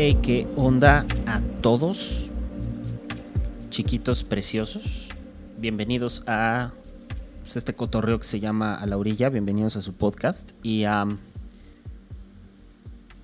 Hey, 0.00 0.16
¿qué 0.22 0.46
onda 0.54 1.04
a 1.26 1.40
todos? 1.60 2.30
Chiquitos 3.68 4.22
preciosos. 4.22 5.08
Bienvenidos 5.56 6.22
a 6.28 6.70
pues, 7.42 7.56
este 7.56 7.74
cotorreo 7.74 8.16
que 8.20 8.24
se 8.24 8.38
llama 8.38 8.76
A 8.76 8.86
la 8.86 8.96
Orilla. 8.96 9.28
Bienvenidos 9.28 9.74
a 9.74 9.80
su 9.80 9.94
podcast. 9.94 10.52
Y 10.62 10.84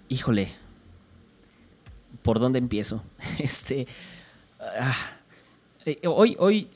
híjole, 0.08 0.48
¿por 2.22 2.40
dónde 2.40 2.58
empiezo? 2.58 3.04
Este. 3.38 3.86
Ah, 4.58 4.96
eh, 5.84 6.00
hoy, 6.08 6.34
hoy. 6.40 6.68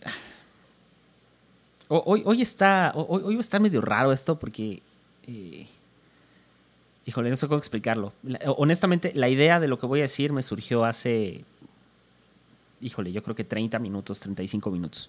Hoy, 1.88 2.23
hoy 2.24 2.41
está. 2.41 2.93
Hoy, 2.95 3.23
hoy 3.24 3.37
está 3.37 3.59
medio 3.59 3.80
raro 3.80 4.12
esto 4.12 4.38
porque. 4.38 4.80
Eh, 5.27 5.66
híjole, 7.09 7.30
no 7.30 7.37
sé 7.37 7.48
cómo 7.48 7.59
explicarlo. 7.59 8.12
honestamente, 8.59 9.12
la 9.15 9.30
idea 9.30 9.61
de 9.61 9.66
lo 9.66 9.79
que 9.79 9.87
voy 9.87 10.01
a 10.01 10.03
decir 10.03 10.33
me 10.33 10.43
surgió 10.43 10.85
hace. 10.85 11.45
Híjole, 12.83 13.11
yo 13.12 13.23
creo 13.23 13.35
que 13.35 13.45
30 13.45 13.79
minutos, 13.79 14.21
35 14.21 14.71
minutos. 14.71 15.09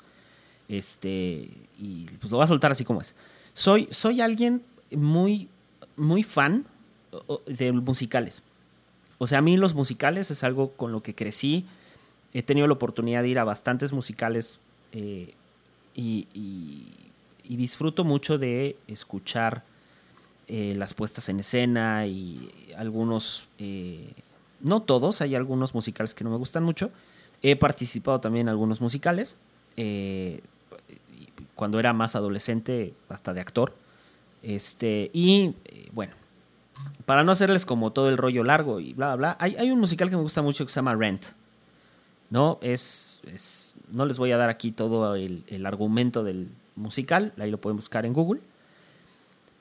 Este. 0.69 1.49
Y 1.77 2.05
pues 2.19 2.31
lo 2.31 2.37
voy 2.37 2.45
a 2.45 2.47
soltar 2.47 2.71
así 2.71 2.85
como 2.85 3.01
es. 3.01 3.15
Soy, 3.51 3.87
soy 3.91 4.21
alguien 4.21 4.63
muy. 4.91 5.49
Muy 5.97 6.23
fan 6.23 6.65
de 7.45 7.73
musicales. 7.73 8.41
O 9.17 9.27
sea, 9.27 9.39
a 9.39 9.41
mí 9.41 9.57
los 9.57 9.75
musicales 9.75 10.31
es 10.31 10.45
algo 10.45 10.71
con 10.71 10.93
lo 10.93 11.03
que 11.03 11.13
crecí. 11.13 11.65
He 12.33 12.41
tenido 12.41 12.67
la 12.67 12.73
oportunidad 12.73 13.21
de 13.21 13.27
ir 13.27 13.39
a 13.39 13.43
bastantes 13.43 13.91
musicales 13.91 14.61
eh, 14.93 15.33
y, 15.93 16.27
disfruto 17.43 18.05
mucho 18.05 18.37
de 18.37 18.77
escuchar 18.87 19.63
eh, 20.49 20.73
las 20.75 20.93
puestas 20.93 21.29
en 21.29 21.39
escena 21.39 22.05
y 22.07 22.51
algunos, 22.75 23.47
eh, 23.59 24.11
no 24.59 24.81
todos, 24.81 25.21
hay 25.21 25.35
algunos 25.35 25.73
musicales 25.73 26.13
que 26.13 26.23
no 26.23 26.31
me 26.31 26.37
gustan 26.37 26.63
mucho. 26.63 26.91
He 27.41 27.55
participado 27.55 28.19
también 28.19 28.47
en 28.47 28.49
algunos 28.49 28.81
musicales, 28.81 29.37
cuando 31.55 31.79
era 31.79 31.93
más 31.93 32.15
adolescente, 32.15 32.93
hasta 33.07 33.33
de 33.33 33.39
actor. 33.39 33.73
Este, 34.43 35.09
y 35.13 35.53
bueno, 35.93 36.13
para 37.05 37.23
no 37.23 37.31
hacerles 37.31 37.65
como 37.65 37.91
todo 37.91 38.09
el 38.09 38.17
rollo 38.17 38.43
largo 38.43 38.79
y 38.79 38.93
bla, 38.93 39.15
bla, 39.15 39.37
hay, 39.39 39.55
hay 39.55 39.71
un 39.71 39.79
musical 39.79 40.09
que 40.09 40.15
me 40.15 40.21
gusta 40.21 40.41
mucho 40.41 40.65
que 40.65 40.71
se 40.71 40.77
llama 40.77 40.95
Rent. 40.95 41.27
No, 42.29 42.59
es, 42.61 43.21
es 43.31 43.73
no 43.91 44.05
les 44.05 44.17
voy 44.17 44.31
a 44.31 44.37
dar 44.37 44.49
aquí 44.49 44.71
todo 44.71 45.15
el, 45.15 45.43
el, 45.47 45.65
argumento 45.65 46.23
del 46.23 46.49
musical, 46.75 47.33
ahí 47.39 47.49
lo 47.49 47.59
pueden 47.59 47.77
buscar 47.77 48.05
en 48.05 48.13
Google. 48.13 48.41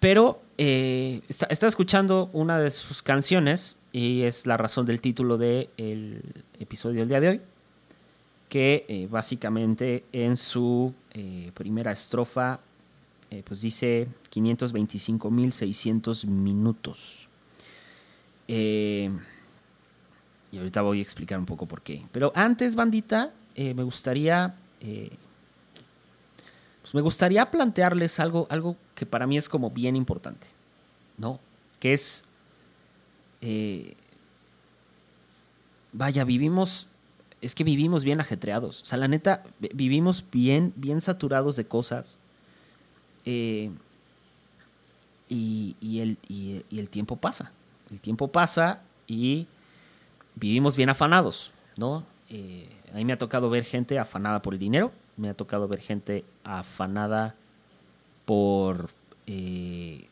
Pero 0.00 0.40
eh, 0.58 1.22
está, 1.28 1.66
escuchando 1.66 2.30
una 2.32 2.58
de 2.58 2.70
sus 2.70 3.02
canciones 3.02 3.76
y 3.92 4.22
es 4.22 4.46
la 4.46 4.56
razón 4.56 4.86
del 4.86 5.00
título 5.00 5.38
del 5.38 6.22
episodio 6.60 7.00
del 7.00 7.08
día 7.08 7.20
de 7.20 7.28
hoy, 7.28 7.40
que 8.48 8.86
eh, 8.88 9.08
básicamente 9.10 10.04
en 10.12 10.36
su 10.36 10.94
eh, 11.12 11.50
primera 11.54 11.92
estrofa 11.92 12.60
pues 13.44 13.60
dice 13.60 14.08
525.600 14.30 16.26
minutos. 16.26 17.28
Eh, 18.48 19.10
y 20.50 20.58
ahorita 20.58 20.80
voy 20.80 20.98
a 20.98 21.02
explicar 21.02 21.38
un 21.38 21.44
poco 21.46 21.66
por 21.66 21.82
qué. 21.82 22.06
Pero 22.10 22.32
antes, 22.34 22.74
bandita, 22.74 23.32
eh, 23.54 23.74
me 23.74 23.82
gustaría. 23.82 24.54
Eh, 26.88 26.92
pues 26.92 26.94
me 26.94 27.00
gustaría 27.00 27.50
plantearles 27.50 28.20
algo, 28.20 28.46
algo 28.50 28.76
que 28.94 29.06
para 29.06 29.26
mí 29.26 29.36
es 29.36 29.48
como 29.48 29.70
bien 29.70 29.96
importante. 29.96 30.46
¿No? 31.16 31.40
Que 31.80 31.92
es. 31.92 32.24
vaya, 35.92 36.24
vivimos. 36.24 36.86
Es 37.40 37.54
que 37.54 37.64
vivimos 37.64 38.02
bien 38.02 38.20
ajetreados. 38.20 38.82
O 38.82 38.84
sea, 38.84 38.98
la 38.98 39.06
neta, 39.06 39.44
vivimos 39.58 40.24
bien, 40.32 40.72
bien 40.76 41.00
saturados 41.00 41.56
de 41.56 41.66
cosas. 41.66 42.18
y, 43.24 43.76
el, 46.00 46.18
y 46.28 46.78
el 46.78 46.90
tiempo 46.90 47.16
pasa 47.16 47.52
el 47.90 48.00
tiempo 48.00 48.28
pasa 48.28 48.82
y 49.06 49.46
vivimos 50.34 50.76
bien 50.76 50.90
afanados, 50.90 51.52
¿no? 51.76 52.04
Eh, 52.28 52.68
a 52.92 52.96
mí 52.96 53.04
me 53.04 53.12
ha 53.12 53.18
tocado 53.18 53.50
ver 53.50 53.64
gente 53.64 53.98
afanada 53.98 54.42
por 54.42 54.54
el 54.54 54.60
dinero, 54.60 54.92
me 55.18 55.28
ha 55.28 55.34
tocado 55.34 55.68
ver 55.68 55.80
gente 55.80 56.24
afanada 56.44 57.34
por, 58.24 58.90
eh, 59.26 60.06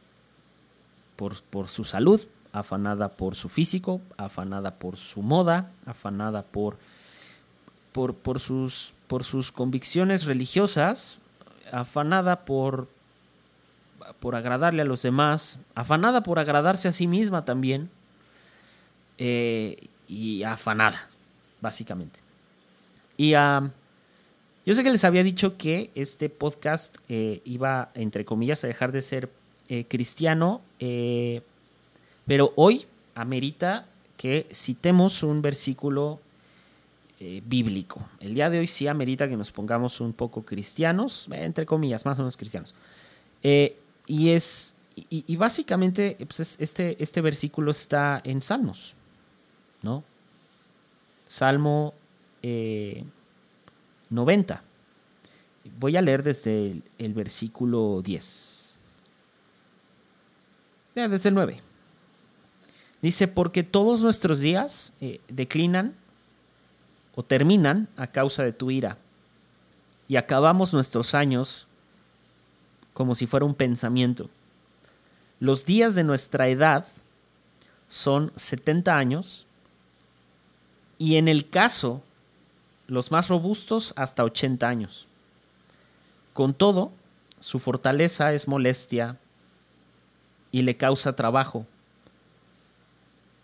por, 1.16 1.40
por, 1.42 1.68
su 1.68 1.84
salud, 1.84 2.26
afanada 2.52 3.08
por 3.10 3.36
su 3.36 3.48
físico, 3.48 4.00
afanada 4.16 4.74
por 4.74 4.96
su 4.96 5.22
moda, 5.22 5.70
afanada 5.86 6.42
por, 6.42 6.76
por, 7.92 8.14
por, 8.14 8.40
sus, 8.40 8.94
por 9.06 9.24
sus 9.24 9.52
convicciones 9.52 10.24
religiosas, 10.24 11.18
afanada 11.72 12.44
por, 12.44 12.88
por 14.18 14.34
agradarle 14.34 14.82
a 14.82 14.86
los 14.86 15.02
demás, 15.02 15.60
afanada 15.74 16.22
por 16.22 16.38
agradarse 16.38 16.88
a 16.88 16.92
sí 16.92 17.06
misma 17.06 17.44
también, 17.44 17.90
eh, 19.18 19.88
y 20.08 20.42
afanada, 20.42 21.08
básicamente. 21.60 22.20
Y 23.16 23.34
uh, 23.34 23.70
yo 24.66 24.74
sé 24.74 24.82
que 24.82 24.90
les 24.90 25.04
había 25.04 25.22
dicho 25.22 25.56
que 25.56 25.92
este 25.94 26.28
podcast 26.28 26.96
eh, 27.08 27.40
iba, 27.44 27.92
entre 27.94 28.24
comillas, 28.24 28.64
a 28.64 28.66
dejar 28.66 28.90
de 28.90 29.00
ser 29.00 29.30
eh, 29.68 29.84
cristiano, 29.88 30.60
pero 32.26 32.52
hoy 32.56 32.84
amerita 33.14 33.86
que 34.16 34.48
citemos 34.52 35.22
un 35.22 35.40
versículo 35.40 36.20
bíblico. 37.18 38.06
El 38.20 38.34
día 38.34 38.50
de 38.50 38.58
hoy 38.58 38.66
sí 38.66 38.88
amerita 38.88 39.28
que 39.28 39.36
nos 39.36 39.52
pongamos 39.52 40.00
un 40.00 40.12
poco 40.12 40.42
cristianos, 40.42 41.28
entre 41.30 41.64
comillas, 41.64 42.04
más 42.04 42.18
o 42.18 42.22
menos 42.22 42.36
cristianos. 42.36 42.74
Y 43.42 44.30
es. 44.30 44.74
Y, 45.08 45.36
básicamente, 45.36 46.16
pues 46.26 46.58
este, 46.60 47.02
este 47.02 47.20
versículo 47.20 47.70
está 47.70 48.20
en 48.24 48.42
Salmos. 48.42 48.94
¿No? 49.82 50.02
Salmo 51.26 51.94
90. 54.10 54.54
Eh, 54.54 55.70
Voy 55.78 55.96
a 55.96 56.02
leer 56.02 56.22
desde 56.22 56.82
el, 56.98 57.14
versículo 57.14 58.02
10. 58.02 58.80
desde 60.94 61.28
el 61.28 61.34
9. 61.34 61.60
Dice, 63.02 63.28
porque 63.28 63.62
todos 63.62 64.02
nuestros 64.02 64.40
días 64.40 64.92
eh, 65.00 65.20
declinan 65.28 65.94
o 67.14 67.22
terminan 67.22 67.88
a 67.96 68.06
causa 68.06 68.42
de 68.42 68.52
tu 68.52 68.70
ira, 68.70 68.98
y 70.08 70.16
acabamos 70.16 70.72
nuestros 70.72 71.14
años 71.14 71.66
como 72.92 73.14
si 73.14 73.26
fuera 73.26 73.44
un 73.44 73.54
pensamiento. 73.54 74.30
Los 75.40 75.66
días 75.66 75.94
de 75.94 76.04
nuestra 76.04 76.48
edad 76.48 76.86
son 77.88 78.32
70 78.36 78.96
años 78.96 79.46
y 80.98 81.16
en 81.16 81.28
el 81.28 81.48
caso, 81.48 82.02
los 82.86 83.10
más 83.10 83.28
robustos 83.28 83.92
hasta 83.96 84.24
80 84.24 84.68
años. 84.68 85.08
Con 86.32 86.54
todo, 86.54 86.92
su 87.40 87.58
fortaleza 87.58 88.32
es 88.32 88.48
molestia 88.48 89.18
y 90.52 90.62
le 90.62 90.76
causa 90.76 91.16
trabajo, 91.16 91.66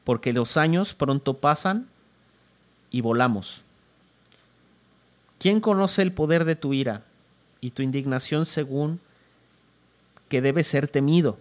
porque 0.05 0.33
los 0.33 0.57
años 0.57 0.95
pronto 0.95 1.35
pasan 1.35 1.89
y 2.91 3.01
volamos. 3.01 3.63
¿Quién 5.39 5.61
conoce 5.61 6.03
el 6.03 6.13
poder 6.13 6.45
de 6.45 6.57
tu 6.57 6.73
ira 6.73 7.05
y 7.61 7.71
tu 7.71 7.83
indignación 7.83 8.45
según 8.45 9.01
que 10.33 10.41
debe 10.41 10.63
ser 10.63 10.89
temido. 10.89 11.39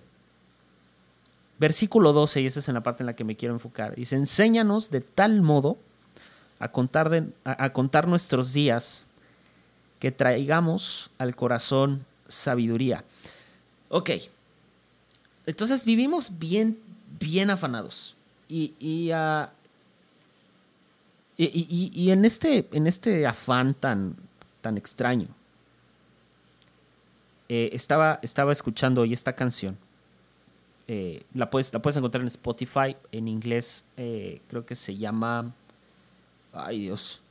Versículo 1.60 2.12
12, 2.12 2.42
y 2.42 2.46
esa 2.48 2.60
es 2.60 2.68
en 2.68 2.76
la 2.76 2.84
parte 2.84 3.04
en 3.04 3.08
la 3.08 3.16
que 3.16 3.24
me 3.24 3.38
quiero 3.38 3.54
enfocar. 3.54 3.96
Dice, 3.96 4.18
enséñanos 4.18 4.90
de 4.90 5.00
tal 5.00 5.42
modo 5.42 5.78
a 6.62 6.72
contar, 6.72 7.26
a, 7.44 7.74
contar 7.74 8.08
nuestros 8.08 8.54
días 8.54 9.04
que 10.00 10.12
traigamos 10.12 11.10
al 11.18 11.36
corazón 11.36 12.06
sabiduría. 12.28 13.04
Ok, 13.90 14.12
entonces 15.48 15.86
vivimos 15.86 16.38
bien, 16.38 16.80
bien 17.20 17.50
afanados. 17.50 18.16
Y, 18.48 18.76
y, 18.80 19.10
ah, 19.12 19.52
y, 21.36 22.12
en, 22.12 22.26
este, 22.26 22.70
en 22.74 22.86
este 22.86 23.26
afán 23.26 23.74
tan, 23.74 24.16
tan 24.62 24.78
extraño, 24.78 25.30
eh, 27.50 27.72
estaba, 27.74 28.20
estaba 28.22 28.52
escuchando 28.52 29.02
hoy 29.02 29.14
esta 29.14 29.34
canción. 29.34 29.78
Eh, 30.88 31.24
la, 31.34 31.50
puedes, 31.50 31.74
la 31.74 31.82
puedes 31.82 31.98
encontrar 31.98 32.22
en 32.22 32.28
Spotify, 32.28 32.96
en 33.12 33.28
inglés 33.28 33.86
eh, 33.98 34.42
creo 34.48 34.64
que 34.64 34.76
se 34.76 34.96
llama... 34.96 35.56
Ay 36.54 36.80
Dios. 36.82 37.22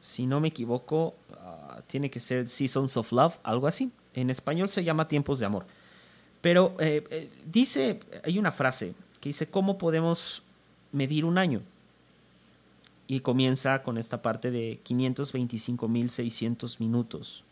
Si 0.00 0.26
no 0.26 0.40
me 0.40 0.48
equivoco, 0.48 1.14
ah, 1.32 1.82
tiene 1.86 2.10
que 2.10 2.20
ser 2.20 2.48
Seasons 2.48 2.96
of 2.96 3.12
Love, 3.12 3.38
algo 3.42 3.66
así. 3.66 3.90
En 4.14 4.30
español 4.30 4.68
se 4.68 4.84
llama 4.84 5.08
Tiempos 5.08 5.38
de 5.38 5.46
Amor. 5.46 5.66
Pero 6.40 6.76
dice, 7.46 8.00
hay 8.22 8.38
una 8.38 8.52
frase 8.52 8.94
que 9.20 9.30
dice, 9.30 9.48
¿cómo 9.48 9.78
podemos 9.78 10.42
medir 10.92 11.24
un 11.24 11.38
año? 11.38 11.62
y 13.06 13.20
comienza 13.20 13.82
con 13.82 13.98
esta 13.98 14.22
parte 14.22 14.50
de 14.50 14.80
525.600 14.84 16.80
minutos. 16.80 17.44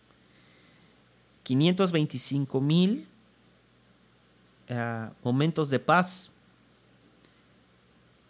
525.000 1.44 3.04
uh, 4.70 5.12
momentos 5.22 5.70
de 5.70 5.78
paz. 5.78 6.30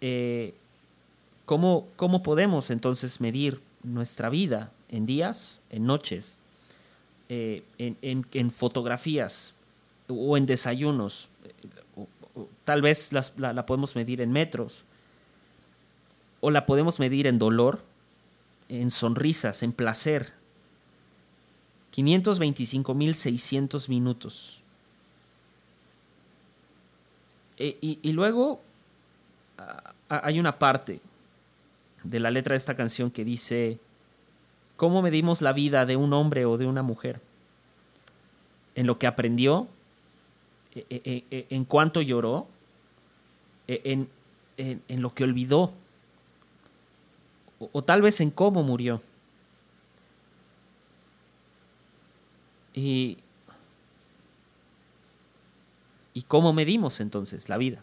Eh, 0.00 0.54
¿cómo, 1.52 1.86
¿Cómo 1.96 2.22
podemos 2.22 2.70
entonces 2.70 3.20
medir 3.20 3.60
nuestra 3.82 4.30
vida 4.30 4.72
en 4.88 5.04
días, 5.04 5.60
en 5.68 5.84
noches, 5.84 6.38
eh, 7.28 7.62
en, 7.76 7.98
en, 8.32 8.48
fotografías 8.48 9.54
o 10.08 10.38
en 10.38 10.46
desayunos? 10.46 11.28
O, 11.94 12.48
tal 12.64 12.80
vez 12.80 13.12
la, 13.12 13.52
la 13.52 13.66
podemos 13.66 13.94
medir 13.96 14.22
en 14.22 14.32
metros 14.32 14.86
o 16.40 16.50
la 16.50 16.64
podemos 16.64 16.98
medir 17.00 17.26
en 17.26 17.38
dolor, 17.38 17.82
en 18.70 18.90
sonrisas, 18.90 19.62
en 19.62 19.74
placer. 19.74 20.32
525.600 21.94 23.90
minutos. 23.90 24.62
E, 27.58 27.76
y, 27.82 27.98
y, 28.00 28.12
luego 28.12 28.62
a, 29.58 29.92
hay 30.08 30.40
una 30.40 30.58
parte 30.58 31.02
de 32.04 32.20
la 32.20 32.30
letra 32.30 32.52
de 32.52 32.58
esta 32.58 32.74
canción 32.74 33.10
que 33.10 33.24
dice, 33.24 33.78
¿cómo 34.76 35.02
medimos 35.02 35.42
la 35.42 35.52
vida 35.52 35.86
de 35.86 35.96
un 35.96 36.12
hombre 36.12 36.44
o 36.44 36.56
de 36.56 36.66
una 36.66 36.82
mujer? 36.82 37.20
En 38.74 38.86
lo 38.86 38.98
que 38.98 39.06
aprendió, 39.06 39.68
en, 40.74 40.86
en, 41.04 41.24
e, 41.30 41.46
en 41.50 41.64
cuánto 41.64 42.00
lloró, 42.02 42.48
en, 43.66 44.08
en 44.56 45.02
lo 45.02 45.14
que 45.14 45.24
olvidó 45.24 45.72
o, 47.58 47.70
o 47.72 47.84
tal 47.84 48.02
vez 48.02 48.20
en 48.20 48.30
cómo 48.30 48.62
murió. 48.62 49.00
Y, 52.74 53.18
¿Y 56.14 56.22
cómo 56.22 56.52
medimos 56.52 57.00
entonces 57.00 57.48
la 57.48 57.56
vida? 57.56 57.82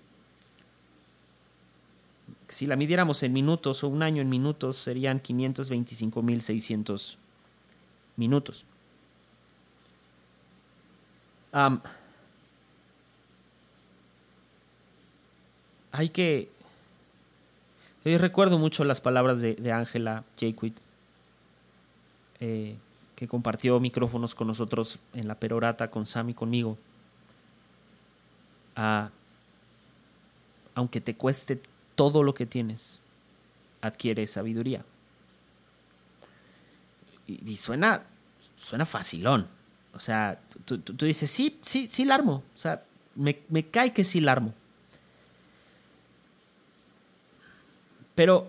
Si 2.49 2.65
la 2.65 2.75
midiéramos 2.75 3.23
en 3.23 3.31
minutos 3.31 3.83
o 3.83 3.87
un 3.87 4.03
año 4.03 4.21
en 4.21 4.29
minutos, 4.29 4.75
serían 4.75 5.21
525.600 5.21 7.15
minutos. 8.17 8.65
Hay 15.91 16.09
que 16.09 16.49
yo 18.05 18.17
recuerdo 18.17 18.57
mucho 18.57 18.83
las 18.85 19.01
palabras 19.01 19.41
de 19.41 19.71
Ángela 19.71 20.23
Jaquit, 20.39 20.79
eh, 22.39 22.77
que 23.15 23.27
compartió 23.27 23.79
micrófonos 23.79 24.33
con 24.33 24.47
nosotros 24.47 24.99
en 25.13 25.27
la 25.27 25.35
perorata, 25.35 25.91
con 25.91 26.05
Sam 26.05 26.29
y 26.29 26.33
conmigo. 26.33 26.77
Ah, 28.75 29.09
aunque 30.73 31.01
te 31.01 31.15
cueste 31.15 31.59
todo 31.99 32.23
lo 32.23 32.33
que 32.33 32.45
tienes, 32.45 33.01
adquiere 33.81 34.25
sabiduría. 34.25 34.85
Y, 37.27 37.57
suena, 37.57 38.03
suena 38.55 38.85
facilón. 38.85 39.47
O 39.93 39.99
sea, 39.99 40.39
tú, 40.63 40.77
tú, 40.77 40.93
tú, 40.93 41.05
dices, 41.05 41.29
sí, 41.29 41.59
sí, 41.61 41.89
sí 41.89 42.05
la 42.05 42.15
armo. 42.15 42.41
O 42.55 42.57
sea, 42.57 42.85
me, 43.15 43.41
me 43.49 43.67
cae 43.67 43.91
que 43.91 44.05
sí 44.05 44.21
la 44.21 44.31
armo. 44.31 44.53
Pero 48.15 48.47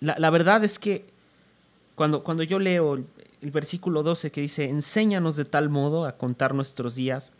la, 0.00 0.16
la, 0.18 0.28
verdad 0.28 0.62
es 0.62 0.78
que 0.78 1.06
cuando, 1.94 2.22
cuando 2.22 2.42
yo 2.42 2.58
leo 2.58 2.96
el, 2.96 3.50
versículo 3.50 4.02
12 4.02 4.30
que 4.30 4.42
dice, 4.42 4.68
enséñanos 4.68 5.36
de 5.36 5.46
tal 5.46 5.70
modo 5.70 6.04
a 6.04 6.12
contar 6.12 6.54
nuestros 6.54 6.96
días, 6.96 7.32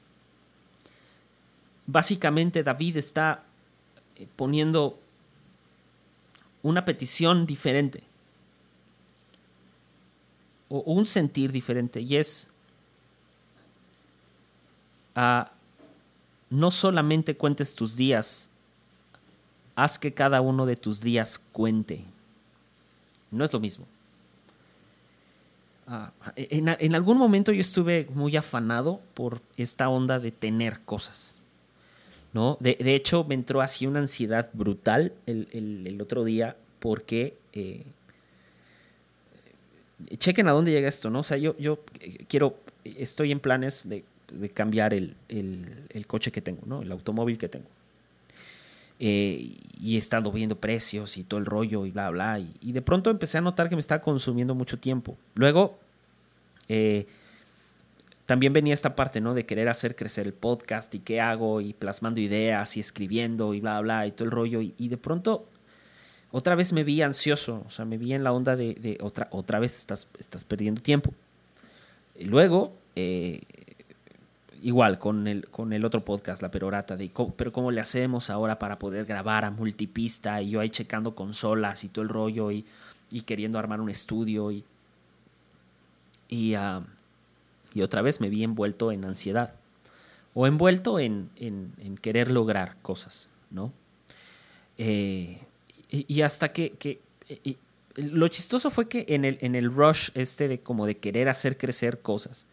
básicamente 1.87 2.63
David 2.63 2.97
está 2.97 3.44
poniendo 4.37 4.99
una 6.63 6.85
petición 6.85 7.47
diferente 7.47 8.05
o, 10.69 10.81
un 10.81 11.07
sentir 11.07 11.53
diferente 11.53 12.01
y 12.01 12.17
es 12.17 12.51
no 16.51 16.71
solamente 16.71 17.37
cuentes 17.37 17.75
tus 17.75 17.97
días 17.97 18.51
haz 19.77 19.99
que 19.99 20.15
cada 20.15 20.41
uno 20.41 20.67
de 20.67 20.77
tus 20.77 21.01
días 21.01 21.41
cuente. 21.53 22.05
No 23.31 23.45
es 23.45 23.53
lo 23.53 23.61
mismo. 23.61 23.87
Ah, 25.87 26.13
en, 26.37 26.95
algún 26.95 27.19
momento 27.19 27.53
yo 27.53 27.61
estuve 27.61 28.09
muy 28.15 28.37
afanado 28.37 29.01
por 29.13 29.43
esta 29.57 29.89
onda 29.89 30.19
de 30.19 30.33
tener 30.33 30.81
cosas. 30.81 31.37
¿No? 32.35 32.59
De, 32.61 32.77
de 32.79 32.95
hecho, 32.95 33.25
me 33.25 33.35
entró 33.35 33.63
así 33.63 33.87
una 33.87 34.01
ansiedad 34.01 34.51
brutal 34.53 35.13
el, 35.27 35.49
el, 35.87 36.01
otro 36.03 36.25
día 36.25 36.57
porque... 36.81 37.39
Eh, 37.55 37.87
chequen 40.19 40.49
a 40.49 40.51
dónde 40.51 40.73
llega 40.73 40.89
esto, 40.89 41.09
¿no? 41.09 41.21
O 41.21 41.23
sea, 41.23 41.39
yo, 41.39 41.57
yo 41.57 41.79
quiero, 42.29 42.59
estoy 42.85 43.33
en 43.33 43.41
planes 43.41 43.89
de, 43.89 44.05
de 44.33 44.51
cambiar 44.51 44.93
el, 44.93 45.17
el, 45.29 46.07
coche 46.07 46.33
que 46.33 46.43
tengo, 46.43 46.63
¿no? 46.67 46.83
El 46.83 46.93
automóvil 46.93 47.39
que 47.39 47.49
tengo. 47.49 47.69
Eh, 48.99 49.57
y 49.81 49.97
he 49.97 50.21
viendo 50.33 50.57
precios 50.57 51.17
y 51.17 51.25
todo 51.25 51.39
el 51.39 51.47
rollo 51.47 51.87
y 51.87 51.91
bla, 51.93 52.11
bla. 52.11 52.39
Y, 52.39 52.55
y, 52.61 52.73
de 52.73 52.83
pronto 52.83 53.11
empecé 53.11 53.39
a 53.39 53.41
notar 53.41 53.69
que 53.69 53.77
me 53.77 53.81
estaba 53.81 54.03
consumiendo 54.03 54.55
mucho 54.55 54.79
tiempo. 54.79 55.17
Luego, 55.35 55.79
eh, 56.69 57.07
también 58.27 58.53
venía 58.53 58.73
esta 58.73 58.97
parte, 58.97 59.21
¿no? 59.21 59.35
De 59.35 59.45
querer 59.45 59.69
hacer 59.69 59.97
crecer 59.97 60.27
el 60.27 60.33
podcast 60.33 60.95
y 60.95 61.01
qué 61.01 61.21
hago 61.21 61.61
y 61.61 61.75
plasmando 61.75 62.21
ideas 62.21 62.77
y 62.77 62.81
escribiendo 62.81 63.53
y 63.55 63.61
bla, 63.61 63.81
bla 63.81 64.07
y 64.07 64.13
todo 64.13 64.25
el 64.25 64.31
rollo. 64.31 64.61
Y, 64.63 64.89
de 64.89 64.97
pronto, 64.97 65.47
otra 66.31 66.55
vez 66.55 66.73
me 66.73 66.85
vi 66.85 67.03
ansioso. 67.03 67.65
O 67.67 67.71
sea, 67.71 67.85
me 67.85 67.99
vi 67.99 68.15
en 68.15 68.25
la 68.25 68.33
onda 68.33 68.57
de, 68.57 68.99
otra, 69.03 69.29
otra 69.31 69.59
vez 69.59 69.77
estás, 69.77 70.09
estás 70.19 70.45
perdiendo 70.45 70.81
tiempo. 70.81 71.13
Y 72.17 72.25
luego, 72.25 72.75
eh, 72.97 73.43
igual 74.63 74.99
con 74.99 75.29
el, 75.29 75.47
con 75.49 75.75
el 75.75 75.85
otro 75.85 76.03
podcast, 76.05 76.41
La 76.41 76.51
Perorata, 76.51 76.97
de 76.97 77.11
pero 77.37 77.53
cómo 77.53 77.71
le 77.71 77.83
hacemos 77.83 78.31
ahora 78.31 78.59
para 78.59 78.79
poder 78.79 79.05
grabar 79.05 79.45
a 79.45 79.51
multipista 79.51 80.41
y 80.41 80.51
yo 80.51 80.61
ahí 80.61 80.71
checando 80.71 81.15
consolas 81.15 81.85
y 81.85 81.89
todo 81.91 82.03
el 82.03 82.09
rollo 82.09 82.51
y, 82.51 82.65
y 83.11 83.23
queriendo 83.23 83.59
armar 83.59 83.83
un 83.83 83.91
estudio 83.91 84.51
y, 84.51 84.65
y, 86.29 86.57
uh, 86.57 86.83
y, 87.75 87.83
otra 87.83 88.03
vez 88.03 88.21
me 88.21 88.29
vi 88.29 88.45
envuelto 88.45 88.93
en 88.93 89.05
ansiedad 89.05 89.55
o 90.33 90.47
envuelto 90.47 90.99
en, 90.99 91.31
en, 91.37 91.97
querer 92.01 92.31
lograr 92.31 92.77
cosas, 92.83 93.29
¿no? 93.51 93.73
Eh, 94.79 95.41
y, 95.91 96.23
hasta 96.23 96.53
que, 96.53 96.71
que 96.73 97.01
lo 97.97 98.29
chistoso 98.29 98.71
fue 98.71 98.89
que 98.89 99.07
en 99.09 99.25
el, 99.25 99.39
en 99.41 99.55
el 99.55 99.73
rush 99.73 100.11
este 100.15 100.49
de 100.49 100.61
como 100.61 100.87
de 100.87 100.97
querer 100.99 101.29
hacer 101.29 101.57
crecer 101.57 102.01
cosas, 102.01 102.47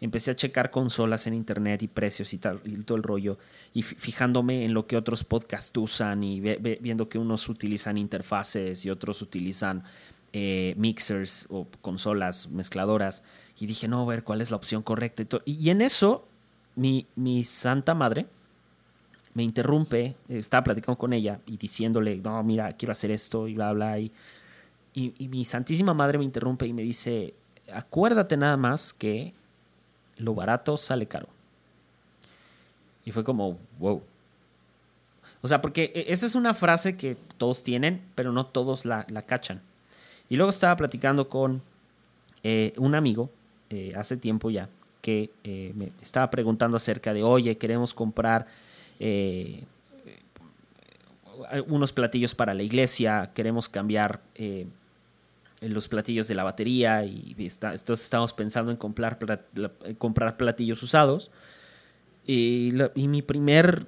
empecé 0.00 0.30
a 0.30 0.36
checar 0.36 0.70
consolas 0.70 1.26
en 1.26 1.34
internet 1.34 1.82
y 1.82 1.88
precios 1.88 2.32
y, 2.32 2.38
tal, 2.38 2.60
y 2.64 2.76
todo 2.78 2.96
el 2.96 3.02
rollo, 3.02 3.38
y 3.74 3.82
fijándome 3.82 4.64
en 4.64 4.74
lo 4.74 4.86
que 4.86 4.96
otros 4.96 5.24
podcasts 5.24 5.76
usan 5.76 6.24
y 6.24 6.40
viendo 6.40 7.08
que 7.08 7.18
unos 7.18 7.48
utilizan 7.48 7.98
interfaces 7.98 8.84
y 8.84 8.90
otros 8.90 9.22
utilizan 9.22 9.84
eh, 10.32 10.74
mixers 10.76 11.46
o 11.50 11.66
consolas 11.80 12.48
mezcladoras, 12.48 13.22
y 13.58 13.66
dije, 13.66 13.88
no, 13.88 14.02
a 14.02 14.06
ver 14.06 14.24
cuál 14.24 14.40
es 14.40 14.50
la 14.50 14.56
opción 14.56 14.82
correcta. 14.82 15.24
Y, 15.44 15.52
y 15.66 15.70
en 15.70 15.82
eso, 15.82 16.26
mi, 16.76 17.06
mi 17.14 17.44
santa 17.44 17.94
madre 17.94 18.26
me 19.34 19.42
interrumpe, 19.42 20.16
estaba 20.28 20.64
platicando 20.64 20.98
con 20.98 21.12
ella 21.12 21.40
y 21.46 21.56
diciéndole, 21.56 22.16
no, 22.16 22.42
mira, 22.42 22.72
quiero 22.72 22.92
hacer 22.92 23.10
esto 23.10 23.48
y 23.48 23.54
bla, 23.54 23.72
bla, 23.72 23.98
y, 23.98 24.12
y, 24.94 25.14
y 25.18 25.28
mi 25.28 25.44
santísima 25.44 25.94
madre 25.94 26.18
me 26.18 26.24
interrumpe 26.24 26.66
y 26.66 26.72
me 26.72 26.82
dice, 26.82 27.34
acuérdate 27.72 28.36
nada 28.36 28.56
más 28.56 28.92
que 28.92 29.34
lo 30.16 30.34
barato 30.34 30.76
sale 30.76 31.06
caro. 31.06 31.28
Y 33.04 33.12
fue 33.12 33.24
como, 33.24 33.58
wow. 33.78 34.02
O 35.42 35.48
sea, 35.48 35.60
porque 35.60 35.92
e, 35.94 36.12
esa 36.12 36.26
es 36.26 36.34
una 36.34 36.54
frase 36.54 36.96
que 36.96 37.16
todos 37.38 37.62
tienen, 37.62 38.02
pero 38.14 38.32
no 38.32 38.46
todos 38.46 38.84
la, 38.84 39.06
la 39.08 39.22
cachan. 39.22 39.62
Y 40.30 40.36
luego 40.36 40.50
estaba 40.50 40.76
platicando 40.76 41.28
con 41.28 41.60
eh, 42.44 42.72
un 42.78 42.94
amigo 42.94 43.28
eh, 43.68 43.92
hace 43.96 44.16
tiempo 44.16 44.48
ya 44.48 44.70
que 45.02 45.30
eh, 45.44 45.72
me 45.74 45.92
estaba 46.00 46.30
preguntando 46.30 46.76
acerca 46.76 47.12
de, 47.12 47.22
oye, 47.22 47.58
queremos 47.58 47.92
comprar 47.92 48.46
unos 51.66 51.92
platillos 51.92 52.34
para 52.34 52.52
la 52.52 52.62
iglesia, 52.62 53.30
queremos 53.34 53.70
cambiar 53.70 54.20
los 55.62 55.88
platillos 55.88 56.28
de 56.28 56.34
la 56.34 56.44
batería 56.44 57.02
y 57.06 57.34
entonces 57.38 58.02
estamos 58.02 58.34
pensando 58.34 58.70
en 58.70 58.76
comprar, 58.76 59.18
comprar 59.96 60.36
platillos 60.36 60.82
usados. 60.82 61.30
Y, 62.26 62.74
mi 62.94 63.22
primer 63.22 63.86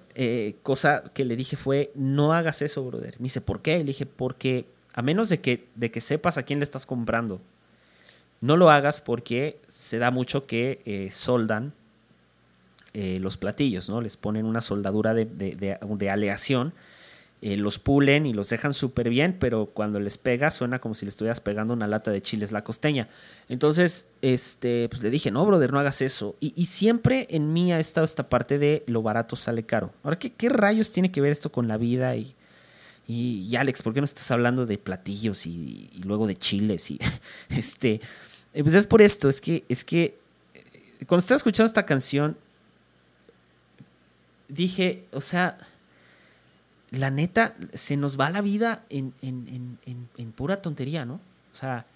cosa 0.63 1.05
que 1.13 1.27
le 1.27 1.37
dije 1.37 1.59
fue, 1.59 1.93
no 1.95 2.33
hagas 2.33 2.63
eso, 2.63 2.83
brother. 2.83 3.17
Me 3.19 3.25
dice, 3.25 3.43
¿por 3.43 3.61
qué? 3.61 3.77
Le 3.79 3.85
dije, 3.85 4.07
porque 4.07 4.65
a 4.93 5.03
menos 5.03 5.29
de 5.29 5.41
que, 5.41 5.69
de 5.75 5.91
que 5.91 6.01
sepas 6.01 6.39
a 6.39 6.43
quién 6.43 6.59
le 6.59 6.65
estás 6.65 6.87
comprando, 6.87 7.41
no 8.41 8.57
lo 8.57 8.71
hagas 8.71 9.01
porque 9.01 9.61
se 9.69 9.99
da 9.99 10.11
mucho 10.11 10.47
que 10.47 10.81
eh, 10.85 11.11
soldan 11.11 11.73
eh, 12.93 13.19
los 13.21 13.37
platillos, 13.37 13.89
¿no? 13.89 14.01
Les 14.01 14.17
ponen 14.17 14.47
una 14.47 14.61
soldadura 14.61 15.15
de, 15.15 15.25
de 15.27 16.11
aleación 16.11 16.75
eh, 17.45 17.57
los 17.57 17.81
pulen 17.81 18.25
y 18.25 18.33
los 18.33 18.51
dejan 18.51 18.73
súper 18.73 19.09
bien, 19.09 19.37
pero 19.37 19.67
cuando 19.67 19.99
les 19.99 20.17
pega 20.17 20.53
suena 20.53 20.79
como 20.79 20.95
si 20.95 21.07
le 21.07 21.09
estuvieras 21.09 21.41
pegando 21.41 21.75
una 21.75 21.89
lata 21.89 22.13
de 22.13 22.23
chiles 22.23 22.53
la 22.53 22.63
costeña. 22.63 23.09
Entonces, 23.49 24.11
este, 24.23 24.89
pues 24.89 25.03
le 25.03 25.11
dije, 25.11 25.33
no, 25.33 25.45
brother, 25.45 25.73
no 25.73 25.81
hagas 25.81 26.03
eso. 26.03 26.37
Y, 26.39 26.67
siempre 26.67 27.27
en 27.31 27.53
mí 27.53 27.73
ha 27.73 27.81
estado 27.81 28.05
esta 28.05 28.29
parte 28.29 28.61
de 28.61 28.85
lo 28.87 29.03
barato 29.03 29.35
sale 29.35 29.65
caro. 29.65 29.91
Ahora, 30.05 30.21
¿qué, 30.21 30.33
qué 30.33 30.51
rayos 30.51 30.93
tiene 30.93 31.11
que 31.11 31.21
ver 31.21 31.33
esto 31.33 31.51
con 31.51 31.67
la 31.67 31.79
vida? 31.79 32.15
Y, 32.15 32.33
y, 33.07 33.57
Alex, 33.57 33.83
¿por 33.83 33.93
qué 33.93 34.01
no 34.01 34.05
estás 34.05 34.31
hablando 34.31 34.65
de 34.65 34.79
platillos 34.79 35.47
y, 35.47 35.91
luego 36.05 36.27
de 36.27 36.37
chiles? 36.37 36.91
Y 36.91 37.01
este, 37.49 38.01
eh, 38.55 38.63
pues 38.63 38.75
es 38.75 38.87
por 38.87 39.03
esto, 39.03 39.29
es 39.29 39.41
que, 39.41 39.65
es 39.69 39.85
que 39.85 40.19
eh, 40.55 41.05
cuando 41.07 41.21
estaba 41.21 41.37
escuchando 41.37 41.67
esta 41.67 41.85
canción, 41.85 42.37
dije, 44.49 45.05
o 45.13 45.21
sea, 45.21 45.59
la 46.91 47.11
neta, 47.11 47.57
se 47.73 47.97
nos 47.97 48.21
va 48.21 48.31
la 48.31 48.41
vida 48.41 48.85
en, 48.89 49.13
pura 50.37 50.63
tontería, 50.63 51.05
¿no? 51.05 51.15
O 51.53 51.57
sea, 51.57 51.87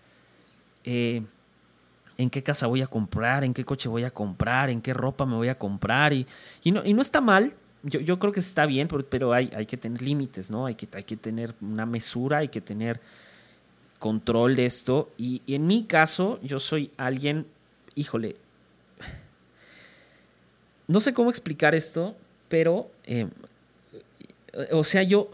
eh, 0.85 1.23
en 2.19 2.31
qué 2.31 2.43
casa 2.43 2.67
voy 2.67 2.83
a 2.83 2.87
comprar, 2.87 3.45
en 3.45 3.55
qué 3.55 3.65
coche 3.65 3.89
voy 3.89 4.05
a 4.05 4.11
comprar, 4.11 4.71
en 4.71 4.81
qué 4.81 4.93
ropa 4.95 5.25
me 5.27 5.37
voy 5.37 5.49
a 5.49 5.59
comprar. 5.59 6.13
Y, 6.13 6.27
y, 6.63 6.73
no, 6.73 6.85
y 6.85 6.95
no 6.95 7.03
está 7.03 7.21
mal, 7.21 7.55
yo, 7.87 8.01
yo, 8.01 8.19
creo 8.19 8.33
que 8.33 8.41
está 8.41 8.67
bien, 8.67 8.89
pero, 8.89 9.33
hay, 9.33 9.51
hay, 9.55 9.67
que 9.67 9.77
tener 9.77 10.03
límites, 10.03 10.51
¿no? 10.51 10.67
Hay 10.67 10.75
que, 10.75 10.89
hay 10.93 11.05
que 11.05 11.17
tener 11.17 11.55
una 11.61 11.87
mesura, 11.87 12.39
hay 12.39 12.49
que 12.49 12.61
tener 12.61 13.01
control 13.99 14.57
de 14.57 14.67
esto. 14.67 15.11
Y, 15.17 15.43
en 15.47 15.67
mi 15.67 15.85
caso, 15.85 16.39
yo 16.43 16.59
soy 16.59 16.91
alguien, 16.97 17.47
híjole, 17.95 18.37
no 20.89 21.01
sé 21.01 21.15
cómo 21.15 21.31
explicar 21.31 21.75
esto, 21.75 22.17
pero 22.49 22.91
eh, 23.05 23.29
o 24.73 24.85
sea, 24.85 25.03
yo... 25.03 25.31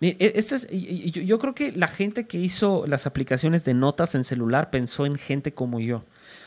E, 0.00 0.16
este 0.34 0.56
es, 0.56 0.68
yo 0.70 1.38
creo 1.38 1.54
que 1.54 1.70
la 1.72 1.86
gente 1.86 2.26
que 2.26 2.38
hizo 2.38 2.86
las 2.88 3.06
aplicaciones 3.06 3.64
de 3.64 3.74
notas 3.74 4.14
en 4.16 4.24
celular 4.24 4.70
pensó 4.70 5.06
en 5.06 5.16
gente 5.16 5.54
como 5.54 5.78
yo. 5.78 6.04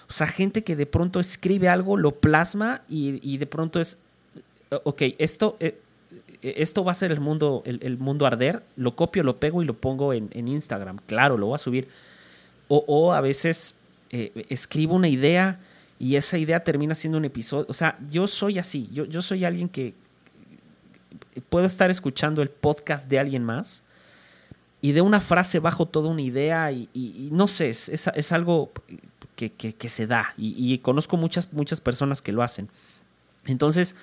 O 0.09 0.13
sea, 0.13 0.27
gente 0.27 0.63
que 0.63 0.75
de 0.75 0.85
pronto 0.85 1.19
escribe 1.19 1.69
algo, 1.69 1.97
lo 1.97 2.19
plasma 2.19 2.83
y, 2.89 3.37
de 3.37 3.47
pronto 3.47 3.79
es, 3.79 3.99
ok, 4.83 5.01
esto, 5.17 5.57
eh, 5.59 5.79
esto 6.41 6.83
va 6.83 6.91
a 6.91 6.95
ser 6.95 7.11
el 7.11 7.19
mundo, 7.19 7.63
el, 7.65 7.97
mundo 7.97 8.25
arder, 8.25 8.63
lo 8.75 8.95
copio, 8.95 9.23
lo 9.23 9.39
pego 9.39 9.61
y 9.61 9.65
lo 9.65 9.75
pongo 9.75 10.13
en, 10.13 10.29
Instagram. 10.47 10.99
Claro, 11.07 11.37
lo 11.37 11.47
voy 11.47 11.55
a 11.55 11.59
subir. 11.59 11.87
O, 12.67 13.13
a 13.13 13.21
veces 13.21 13.75
eh, 14.09 14.45
escribo 14.49 14.95
una 14.95 15.07
idea 15.07 15.59
y 15.99 16.15
esa 16.15 16.37
idea 16.37 16.63
termina 16.63 16.95
siendo 16.95 17.17
un 17.17 17.25
episodio. 17.25 17.65
O 17.69 17.73
sea, 17.73 17.97
yo 18.09 18.27
soy 18.27 18.59
así, 18.59 18.89
yo, 18.91 19.05
yo 19.05 19.21
soy 19.21 19.45
alguien 19.45 19.69
que, 19.69 19.93
puedo 21.49 21.65
estar 21.65 21.89
escuchando 21.89 22.41
el 22.41 22.49
podcast 22.49 23.09
de 23.09 23.19
alguien 23.19 23.43
más 23.43 23.83
y 24.81 24.91
de 24.91 25.01
una 25.01 25.19
frase 25.19 25.59
bajo 25.59 25.85
toda 25.85 26.09
una 26.09 26.21
idea 26.21 26.71
y, 26.71 27.29
no 27.31 27.47
sé, 27.47 27.69
es, 27.69 27.89
es, 27.89 28.31
algo 28.31 28.71
que, 29.35 29.75
se 29.89 30.07
da 30.07 30.33
y, 30.37 30.77
conozco 30.79 31.17
muchas, 31.17 31.51
muchas 31.53 31.81
personas 31.81 32.21
que 32.21 32.31
lo 32.31 32.43
hacen. 32.43 32.69
Entonces, 33.45 33.95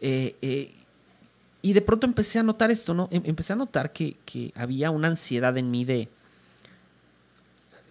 eh, 0.00 0.36
eh, 0.42 0.74
y 1.62 1.72
de 1.72 1.80
pronto 1.80 2.06
empecé 2.06 2.38
a 2.38 2.42
notar 2.42 2.70
esto, 2.70 2.94
¿no? 2.94 3.08
Em, 3.10 3.22
empecé 3.24 3.52
a 3.54 3.56
notar 3.56 3.92
que, 3.92 4.16
había 4.54 4.90
una 4.90 5.08
ansiedad 5.08 5.56
en 5.56 5.70
mí 5.70 5.84
de, 5.84 6.08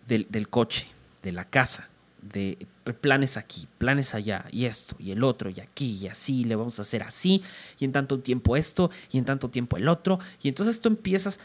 del 0.07 0.49
coche, 0.49 0.87
de 1.23 1.31
la 1.31 1.45
casa, 1.45 1.89
de 2.21 2.67
planes 3.01 3.37
aquí, 3.37 3.67
planes 3.77 4.13
allá, 4.15 4.45
y 4.51 4.65
esto, 4.65 4.95
y 4.99 5.11
el 5.11 5.23
otro, 5.23 5.49
y 5.49 5.59
aquí, 5.59 5.97
y 6.01 6.07
así, 6.07 6.43
le 6.43 6.55
vamos 6.55 6.79
a 6.79 6.83
hacer 6.83 7.03
así, 7.03 7.43
y 7.79 7.85
en 7.85 7.91
tanto 7.91 8.19
tiempo 8.19 8.55
esto, 8.55 8.91
y 9.11 9.17
en 9.17 9.25
tanto 9.25 9.49
tiempo 9.49 9.77
el 9.77 9.87
otro, 9.87 10.19
y 10.41 10.49
entonces 10.49 10.81
tú 10.81 10.89
empiezas, 10.89 11.39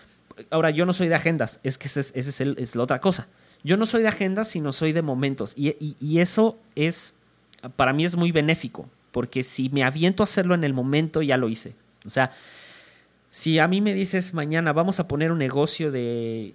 ahora 0.50 0.70
yo 0.70 0.86
no 0.86 0.92
soy 0.92 1.08
de 1.08 1.14
agendas, 1.14 1.60
es 1.62 1.78
que 1.78 1.86
esa 1.88 2.00
es, 2.00 2.12
es, 2.14 2.40
es 2.40 2.76
la 2.76 2.82
otra 2.82 3.00
cosa, 3.00 3.28
yo 3.64 3.76
no 3.76 3.86
soy 3.86 4.02
de 4.02 4.08
agendas, 4.08 4.48
sino 4.48 4.72
soy 4.72 4.92
de 4.92 5.02
momentos, 5.02 5.54
y, 5.56 5.96
y, 6.00 6.18
eso 6.20 6.58
es, 6.74 7.14
para 7.76 7.92
mí 7.92 8.04
es 8.04 8.16
muy 8.16 8.32
benéfico, 8.32 8.88
porque 9.18 9.42
si 9.42 9.68
me 9.68 9.82
aviento 9.82 10.22
a 10.22 10.30
hacerlo 10.30 10.54
en 10.54 10.62
el 10.62 10.74
momento, 10.74 11.22
ya 11.22 11.36
lo 11.36 11.48
hice, 11.48 11.74
o 12.06 12.08
sea, 12.08 12.30
si 13.30 13.58
a 13.58 13.66
mí 13.66 13.80
me 13.80 13.92
dices 13.92 14.32
mañana 14.32 14.72
vamos 14.72 15.00
a 15.00 15.08
poner 15.08 15.32
un 15.32 15.38
negocio 15.38 15.90
de 15.90 16.54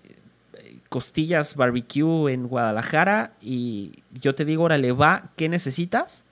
costillas 0.88 1.58
barbecue 1.58 2.32
en 2.32 2.48
Guadalajara 2.48 3.34
y 3.42 4.04
yo 4.14 4.34
te 4.34 4.46
digo, 4.46 4.64
órale, 4.64 4.94
va, 4.94 5.32
¿qué 5.36 5.50
necesitas? 5.50 6.24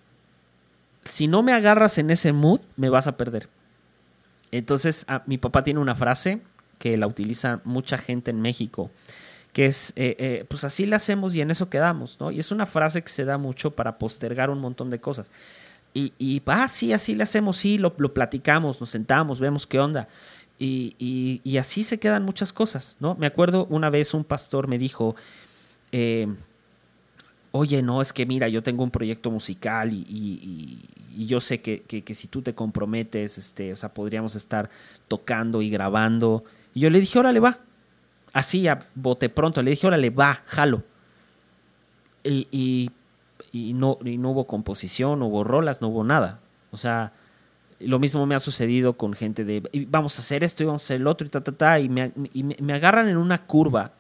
Si 1.04 1.28
no 1.28 1.44
me 1.44 1.52
agarras 1.52 1.98
en 1.98 2.12
ese 2.12 2.32
mood, 2.32 2.62
me 2.78 2.88
vas 2.88 3.08
a 3.08 3.18
perder. 3.18 3.50
Entonces, 4.52 5.04
ah, 5.10 5.24
mi 5.26 5.38
papá 5.38 5.66
tiene 5.66 5.82
una 5.82 5.96
frase 5.96 6.40
que 6.80 6.96
la 6.96 7.08
utiliza 7.08 7.60
mucha 7.66 7.98
gente 7.98 8.32
en 8.32 8.40
México, 8.40 8.90
que 9.52 9.66
es, 9.66 9.92
eh, 9.98 10.16
eh, 10.18 10.46
pues 10.48 10.64
así 10.64 10.86
la 10.86 10.96
hacemos 10.96 11.36
y 11.36 11.42
en 11.42 11.52
eso 11.52 11.70
quedamos, 11.70 12.18
¿no? 12.22 12.32
Y 12.32 12.40
es 12.40 12.52
una 12.52 12.66
frase 12.66 13.02
que 13.02 13.10
se 13.10 13.26
da 13.26 13.38
mucho 13.38 13.72
para 13.72 13.98
postergar 13.98 14.50
un 14.50 14.62
montón 14.62 14.90
de 14.90 15.02
cosas. 15.02 15.30
Y, 15.94 16.14
y 16.18 16.42
ah, 16.46 16.68
sí, 16.68 16.94
así 16.94 17.16
le 17.16 17.24
hacemos, 17.24 17.58
sí, 17.58 17.78
lo, 17.78 17.94
lo 17.98 18.14
platicamos, 18.14 18.80
nos 18.80 18.90
sentamos, 18.90 19.40
vemos 19.40 19.68
qué 19.68 19.80
onda. 19.80 20.08
Y, 20.64 21.58
así 21.58 21.84
se 21.84 22.00
quedan 22.00 22.24
muchas 22.24 22.54
cosas, 22.54 22.96
¿no? 23.00 23.16
Me 23.16 23.26
acuerdo 23.26 23.66
una 23.72 23.90
vez 23.90 24.14
un 24.14 24.24
pastor 24.24 24.68
me 24.68 24.78
dijo, 24.78 25.16
eh, 25.92 26.28
oye, 27.52 27.82
no, 27.82 28.00
es 28.00 28.14
que 28.14 28.28
mira, 28.28 28.48
yo 28.48 28.62
tengo 28.62 28.84
un 28.84 28.92
proyecto 28.92 29.32
musical 29.32 29.92
y, 29.92 30.80
yo 31.18 31.40
sé 31.40 31.62
que, 31.62 32.04
si 32.14 32.28
tú 32.28 32.44
te 32.44 32.54
comprometes, 32.54 33.40
este, 33.40 33.74
o 33.74 33.76
sea, 33.76 33.92
podríamos 33.92 34.36
estar 34.36 34.70
tocando 35.08 35.64
y 35.64 35.72
grabando. 35.72 36.44
Y 36.76 36.82
yo 36.82 36.92
le 36.92 37.00
dije, 37.00 37.18
órale, 37.18 37.40
va. 37.40 37.58
Así 38.32 38.68
a 38.68 38.78
bote 38.94 39.30
pronto, 39.30 39.64
le 39.64 39.72
dije, 39.72 39.88
órale, 39.88 40.12
va, 40.12 40.44
jalo. 40.46 40.84
Y, 42.24 42.92
no, 43.54 43.98
y 44.04 44.18
no 44.18 44.32
hubo 44.32 44.48
composición, 44.48 45.20
no 45.20 45.28
hubo 45.28 45.44
rolas, 45.44 45.82
no 45.82 45.90
hubo 45.90 46.04
nada. 46.04 46.40
O 46.72 46.78
sea, 46.78 47.14
lo 47.80 48.00
mismo 48.00 48.26
me 48.26 48.36
ha 48.36 48.40
sucedido 48.40 48.94
con 48.94 49.14
gente 49.14 49.44
de 49.44 49.88
vamos 49.90 50.18
a 50.18 50.22
hacer 50.22 50.44
esto 50.44 50.64
y 50.64 50.66
vamos 50.68 50.84
a 50.84 50.86
hacer 50.86 51.02
el 51.02 51.08
otro 51.08 51.28
y 51.28 51.30
ta, 51.30 51.42
ta, 51.42 51.52
ta, 51.52 51.80
y 51.80 51.90
me, 51.90 52.12
me 52.60 52.74
agarran 52.74 53.08
en 53.08 53.18
una 53.18 53.46
curva 53.46 53.94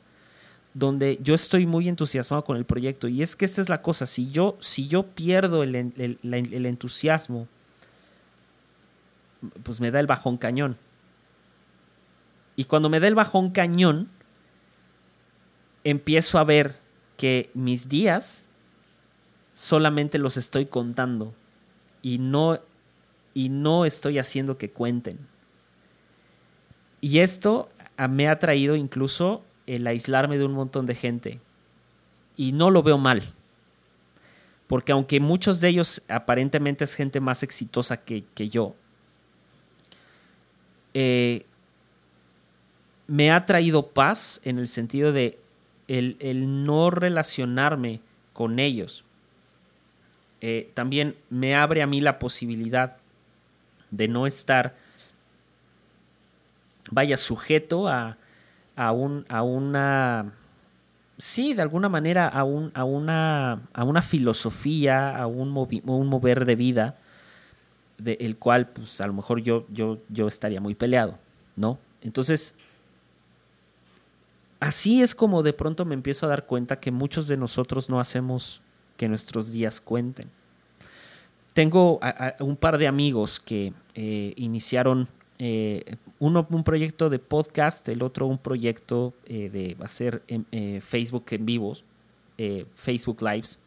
donde 0.74 1.19
yo 1.21 1.33
estoy 1.33 1.65
muy 1.65 1.89
entusiasmado 1.89 2.43
con 2.43 2.57
el 2.57 2.65
proyecto. 2.65 3.07
Y 3.07 3.21
es 3.21 3.36
que 3.36 3.45
esta 3.45 3.62
es 3.62 3.69
la 3.69 3.81
cosa, 3.81 4.05
si 4.05 4.31
yo, 4.31 4.57
si 4.60 4.88
yo 4.88 5.03
pierdo 5.03 5.63
el, 5.63 5.75
el, 5.75 6.65
entusiasmo, 6.65 7.48
pues 9.63 9.79
me 9.81 9.91
da 9.91 10.00
el 10.00 10.07
bajón 10.07 10.38
cañón. 10.38 10.77
Y 12.55 12.65
cuando 12.65 12.89
me 12.89 13.00
da 13.00 13.07
el 13.07 13.15
bajón 13.15 13.51
cañón, 13.51 14.10
empiezo 15.83 16.38
a 16.38 16.43
ver 16.43 16.79
que 17.17 17.50
mis 17.53 17.89
días 17.89 18.48
solamente 19.61 20.17
los 20.17 20.37
estoy 20.37 20.65
contando 20.65 21.35
y 22.01 22.17
no 22.17 22.59
y 23.35 23.49
no 23.49 23.85
estoy 23.85 24.17
haciendo 24.17 24.57
que 24.57 24.71
cuenten. 24.71 25.19
Y 26.99 27.19
esto 27.19 27.69
me 28.09 28.27
ha 28.27 28.39
traído 28.39 28.75
incluso 28.75 29.43
el 29.67 29.85
aislarme 29.85 30.39
de 30.39 30.45
un 30.45 30.53
montón 30.53 30.87
de 30.87 30.95
gente. 30.95 31.39
Y 32.35 32.53
no 32.53 32.71
lo 32.71 32.81
veo 32.81 32.97
mal. 32.97 33.33
Porque 34.65 34.93
aunque 34.93 35.19
muchos 35.19 35.61
de 35.61 35.69
ellos 35.69 36.01
aparentemente 36.07 36.83
es 36.83 36.95
gente 36.95 37.19
más 37.19 37.43
exitosa 37.43 37.97
que, 37.97 38.25
yo, 38.35 38.75
eh, 40.95 41.45
me 43.05 43.31
ha 43.31 43.45
traído 43.45 43.89
paz 43.89 44.41
en 44.43 44.57
el 44.57 44.67
sentido 44.67 45.13
de 45.13 45.37
el, 45.87 46.17
el 46.19 46.65
no 46.65 46.89
relacionarme 46.89 48.01
con 48.33 48.57
ellos. 48.57 49.05
Eh, 50.41 50.71
también 50.74 51.15
me 51.29 51.55
abre 51.55 51.83
a 51.83 51.88
mí 51.88 52.01
la 52.01 52.17
posibilidad 52.17 52.98
de 53.91 54.07
no 54.07 54.25
estar, 54.25 54.75
vaya, 56.89 57.15
sujeto 57.15 57.88
a, 57.88 58.17
a, 58.75 58.91
un, 58.91 59.25
a 59.29 59.43
una, 59.43 60.33
sí, 61.17 61.53
de 61.53 61.62
alguna 61.62 61.89
manera 61.89 62.27
a, 62.27 62.43
un, 62.43 62.71
a, 62.74 62.83
una, 62.86 63.62
a 63.74 63.83
una 63.83 64.01
filosofía, 64.01 65.15
a 65.15 65.27
un, 65.27 65.55
un 65.86 66.07
mover 66.07 66.45
de 66.45 66.55
vida, 66.55 66.98
del 68.00 68.38
cual, 68.38 68.67
pues, 68.69 69.00
a 69.00 69.05
lo 69.05 69.13
mejor 69.13 69.41
yo, 69.41 69.67
yo, 69.69 70.00
yo 70.10 70.27
estaría 70.27 70.60
muy 70.60 70.74
peleado, 70.74 71.19
¿no? 71.55 71.77
Entonces, 72.01 72.57
así 74.60 75.03
es 75.03 75.13
como 75.13 75.43
de 75.43 75.53
pronto 75.53 75.86
me 75.86 75.93
empiezo 75.93 76.25
a 76.25 76.29
dar 76.29 76.48
cuenta 76.48 76.79
que 76.79 76.89
muchos 76.89 77.27
de 77.27 77.38
nosotros 77.38 77.89
no 77.89 78.00
hacemos 78.00 78.63
que 79.01 79.10
nuestros 79.10 79.51
días 79.51 79.81
cuenten. 79.81 80.29
tengo 81.55 82.00
un 82.39 82.55
par 82.55 82.77
de 82.77 82.86
amigos 82.86 83.39
que 83.39 83.74
eh, 83.96 84.34
iniciaron 84.36 85.08
eh, 85.39 85.96
uno 86.20 86.46
un 86.51 86.63
proyecto 86.63 87.10
de 87.10 87.17
podcast, 87.17 87.89
el 87.89 88.03
otro 88.03 88.27
un 88.27 88.38
proyecto 88.38 89.15
de 89.25 89.75
hacer 89.79 90.22
Facebook 90.81 91.25
en 91.31 91.48
vivos, 91.48 91.84
Facebook 92.75 93.24
Lives, 93.24 93.58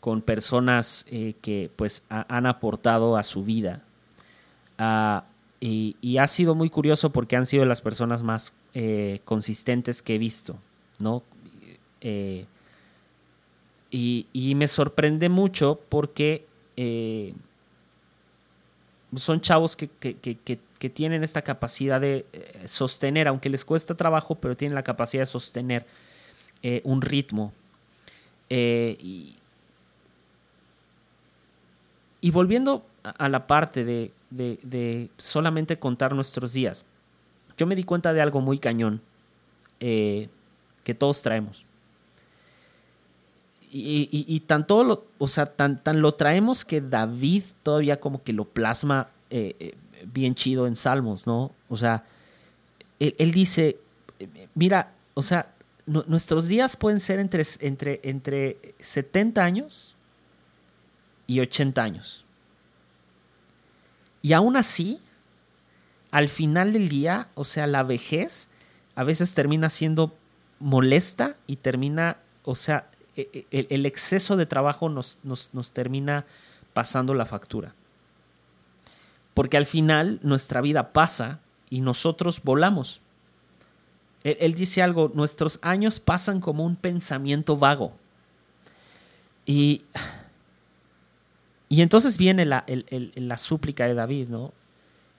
con 0.00 0.22
personas 0.22 1.04
que 1.42 1.70
pues 1.76 2.06
han 2.08 2.46
aportado 2.46 3.18
a 3.18 3.22
su 3.22 3.44
vida. 3.44 3.82
Ah, 4.78 5.26
y, 5.60 6.16
ha 6.16 6.26
sido 6.26 6.54
muy 6.54 6.70
curioso 6.70 7.12
porque 7.12 7.36
han 7.36 7.44
sido 7.44 7.66
las 7.66 7.82
personas 7.82 8.22
más 8.22 8.54
consistentes 9.26 10.00
que 10.00 10.14
he 10.14 10.18
visto, 10.18 10.56
¿no? 10.98 11.22
Y, 13.96 14.54
me 14.56 14.66
sorprende 14.66 15.28
mucho 15.28 15.80
porque 15.88 16.44
eh, 16.76 17.32
son 19.14 19.40
chavos 19.40 19.76
que, 19.76 19.88
tienen 20.92 21.22
esta 21.22 21.42
capacidad 21.42 22.00
de 22.00 22.26
eh, 22.32 22.62
sostener, 22.66 23.28
aunque 23.28 23.48
les 23.48 23.64
cuesta 23.64 23.94
trabajo, 23.94 24.34
pero 24.34 24.56
tienen 24.56 24.74
la 24.74 24.82
capacidad 24.82 25.22
de 25.22 25.26
sostener 25.26 25.86
eh, 26.62 26.80
un 26.84 27.02
ritmo. 27.02 27.52
y, 28.50 29.36
volviendo 32.32 32.84
a 33.04 33.28
la 33.28 33.46
parte 33.46 33.84
de, 33.84 34.10
de, 34.30 35.10
solamente 35.18 35.78
contar 35.78 36.16
nuestros 36.16 36.52
días, 36.52 36.84
yo 37.56 37.66
me 37.66 37.76
di 37.76 37.84
cuenta 37.84 38.12
de 38.12 38.20
algo 38.20 38.40
muy 38.40 38.58
cañón 38.58 39.00
que 39.78 40.94
todos 40.98 41.22
traemos 41.22 41.64
y, 43.70 44.40
tan 44.46 44.66
todo 44.66 44.84
lo, 44.84 45.06
o 45.18 45.26
sea, 45.26 45.46
tan, 45.46 45.82
tan 45.82 46.00
lo 46.00 46.14
traemos 46.14 46.64
que 46.64 46.80
David 46.80 47.42
todavía 47.62 47.98
como 47.98 48.22
que 48.22 48.32
lo 48.32 48.44
plasma 48.44 49.08
eh, 49.30 49.56
eh, 49.58 49.74
bien 50.12 50.34
chido 50.34 50.66
en 50.66 50.76
Salmos, 50.76 51.26
¿no? 51.26 51.52
O 51.68 51.76
sea, 51.76 52.04
él, 53.00 53.32
dice, 53.32 53.78
mira, 54.54 54.92
o 55.14 55.22
sea, 55.22 55.52
nuestros 55.86 56.46
días 56.46 56.76
pueden 56.76 57.00
ser 57.00 57.18
entre, 57.18 57.42
entre, 57.60 58.00
entre 58.04 58.74
70 58.78 59.44
años 59.44 59.94
y 61.26 61.40
80 61.40 61.82
años. 61.82 62.24
Y 64.22 64.32
aún 64.32 64.56
así, 64.56 65.00
al 66.10 66.28
final 66.28 66.72
del 66.72 66.88
día, 66.88 67.28
o 67.34 67.44
sea, 67.44 67.66
la 67.66 67.82
vejez 67.82 68.48
a 68.94 69.04
veces 69.04 69.34
termina 69.34 69.68
siendo 69.68 70.14
molesta 70.60 71.36
y 71.46 71.56
termina, 71.56 72.18
o 72.44 72.54
sea, 72.54 72.88
e, 73.16 73.46
e, 73.50 73.66
el, 73.70 73.86
exceso 73.86 74.36
de 74.36 74.46
trabajo 74.46 74.88
nos, 74.88 75.18
nos, 75.22 75.72
termina 75.72 76.26
pasando 76.72 77.14
la 77.14 77.26
factura. 77.26 77.74
Porque 79.34 79.56
al 79.56 79.66
final 79.66 80.18
nuestra 80.22 80.60
vida 80.60 80.92
pasa 80.92 81.40
y 81.70 81.80
nosotros 81.80 82.40
volamos. 82.42 83.00
Él, 84.24 84.54
dice 84.54 84.82
algo, 84.82 85.12
nuestros 85.14 85.58
años 85.62 86.00
pasan 86.00 86.40
como 86.40 86.64
un 86.64 86.76
pensamiento 86.76 87.56
vago. 87.56 87.92
Y, 89.44 89.82
y 91.68 91.82
entonces 91.82 92.16
viene 92.16 92.44
la, 92.46 92.64
la 93.14 93.36
súplica 93.36 93.86
de 93.86 93.94
David, 93.94 94.28
¿no? 94.28 94.52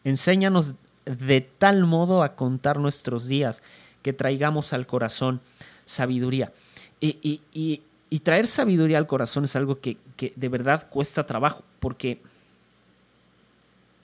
Enséñanos 0.03 0.75
de 1.05 1.41
tal 1.41 1.85
modo 1.85 2.23
a 2.23 2.35
contar 2.35 2.79
nuestros 2.79 3.27
días 3.27 3.61
que 4.01 4.13
traigamos 4.13 4.73
al 4.73 4.87
corazón 4.87 5.41
sabiduría. 5.85 6.51
Y, 6.99 7.81
traer 8.23 8.47
sabiduría 8.47 8.97
al 8.97 9.07
corazón 9.07 9.43
es 9.43 9.55
algo 9.55 9.79
que, 9.79 9.97
de 10.35 10.49
verdad 10.49 10.87
cuesta 10.89 11.25
trabajo, 11.25 11.63
porque, 11.79 12.21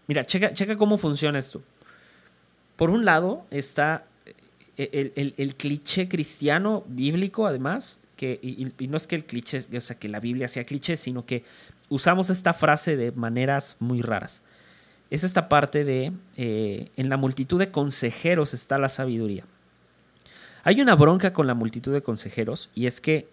mira, 0.08 0.25
checa, 0.25 0.77
cómo 0.77 0.97
funciona 0.97 1.39
esto. 1.39 1.62
Por 2.75 2.89
un 2.89 3.06
lado 3.06 3.45
está 3.49 4.06
el, 4.77 5.56
cliché 5.58 6.08
cristiano 6.08 6.84
bíblico, 6.88 7.47
además, 7.47 7.99
que, 8.17 8.39
y, 8.41 8.88
no 8.88 8.97
es 8.97 9.08
que 9.08 9.15
el 9.15 9.25
cliché, 9.25 9.65
o 9.75 9.82
sea, 9.82 9.97
que 9.97 10.10
la 10.10 10.19
Biblia 10.19 10.47
sea 10.47 10.63
cliché, 10.65 10.97
sino 10.97 11.25
que 11.25 11.43
usamos 11.89 12.30
esta 12.30 12.54
frase 12.54 12.97
de 12.97 13.12
maneras 13.12 13.75
muy 13.80 14.01
raras. 14.01 14.41
Es 15.10 15.25
esta 15.25 15.49
parte 15.49 15.84
de, 15.84 16.13
eh, 16.38 16.89
en 16.95 17.10
la 17.10 17.17
multitud 17.17 17.60
de 17.60 17.69
consejeros 17.69 18.54
está 18.54 18.77
la 18.77 18.88
sabiduría. 18.88 19.43
Hay 20.63 20.82
una 20.82 20.95
bronca 20.95 21.34
con 21.34 21.47
la 21.47 21.54
multitud 21.54 21.93
de 21.93 22.02
consejeros 22.02 22.69
y 22.76 22.86
es 22.86 23.02
que 23.02 23.28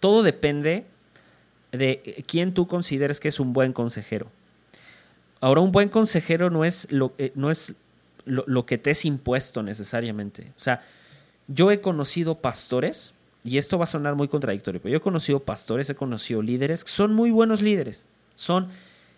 todo 0.00 0.22
depende 0.22 0.86
de 1.72 2.24
quién 2.26 2.54
tú 2.54 2.66
consideres 2.66 3.20
que 3.20 3.28
es 3.28 3.40
un 3.40 3.52
buen 3.52 3.72
consejero. 3.72 4.30
Ahora, 5.40 5.60
un 5.60 5.72
buen 5.72 5.88
consejero 5.88 6.50
no 6.50 6.64
es 6.64 6.90
lo, 6.90 7.12
eh, 7.18 7.32
no 7.34 7.50
es 7.50 7.74
lo, 8.24 8.66
que 8.66 8.78
te 8.78 8.90
es 8.90 9.04
impuesto 9.04 9.62
necesariamente. 9.62 10.52
O 10.56 10.60
sea, 10.60 10.82
yo 11.46 11.70
he 11.70 11.80
conocido 11.80 12.36
pastores, 12.36 13.14
y 13.44 13.58
esto 13.58 13.78
va 13.78 13.84
a 13.84 13.86
sonar 13.86 14.16
muy 14.16 14.28
contradictorio, 14.28 14.80
pero 14.80 14.92
yo 14.92 14.96
he 14.96 15.02
conocido 15.02 15.40
pastores, 15.40 15.88
he 15.90 15.94
conocido 15.94 16.42
líderes, 16.42 16.84
que 16.84 16.90
son 16.90 17.14
muy 17.14 17.30
buenos 17.30 17.62
líderes. 17.62 18.08
Son 18.34 18.68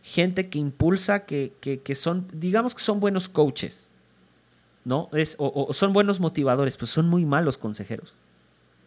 gente 0.03 0.49
que 0.49 0.59
impulsa, 0.59 1.25
que, 1.25 1.53
que 1.61 1.95
son, 1.95 2.27
digamos 2.33 2.75
que 2.75 2.83
son 2.83 3.01
buenos 3.01 3.29
coaches. 3.29 3.89
¿No? 4.89 5.11
Es, 5.13 5.37
o, 5.39 5.71
son 5.75 5.93
buenos 5.93 6.19
motivadores, 6.19 6.79
pues 6.79 6.91
son 6.91 7.09
muy 7.09 7.27
malos 7.27 7.59
consejeros. 7.59 8.15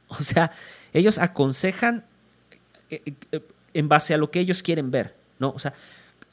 O 0.09 0.21
sea, 0.21 0.51
ellos 0.91 1.19
aconsejan 1.19 2.03
eh, 2.89 3.01
eh, 3.05 3.13
eh, 3.31 3.41
en 3.73 3.87
base 3.87 4.13
a 4.13 4.17
lo 4.17 4.29
que 4.29 4.41
ellos 4.41 4.61
quieren 4.61 4.91
ver, 4.91 5.15
¿no? 5.39 5.51
O 5.51 5.59
sea, 5.59 5.73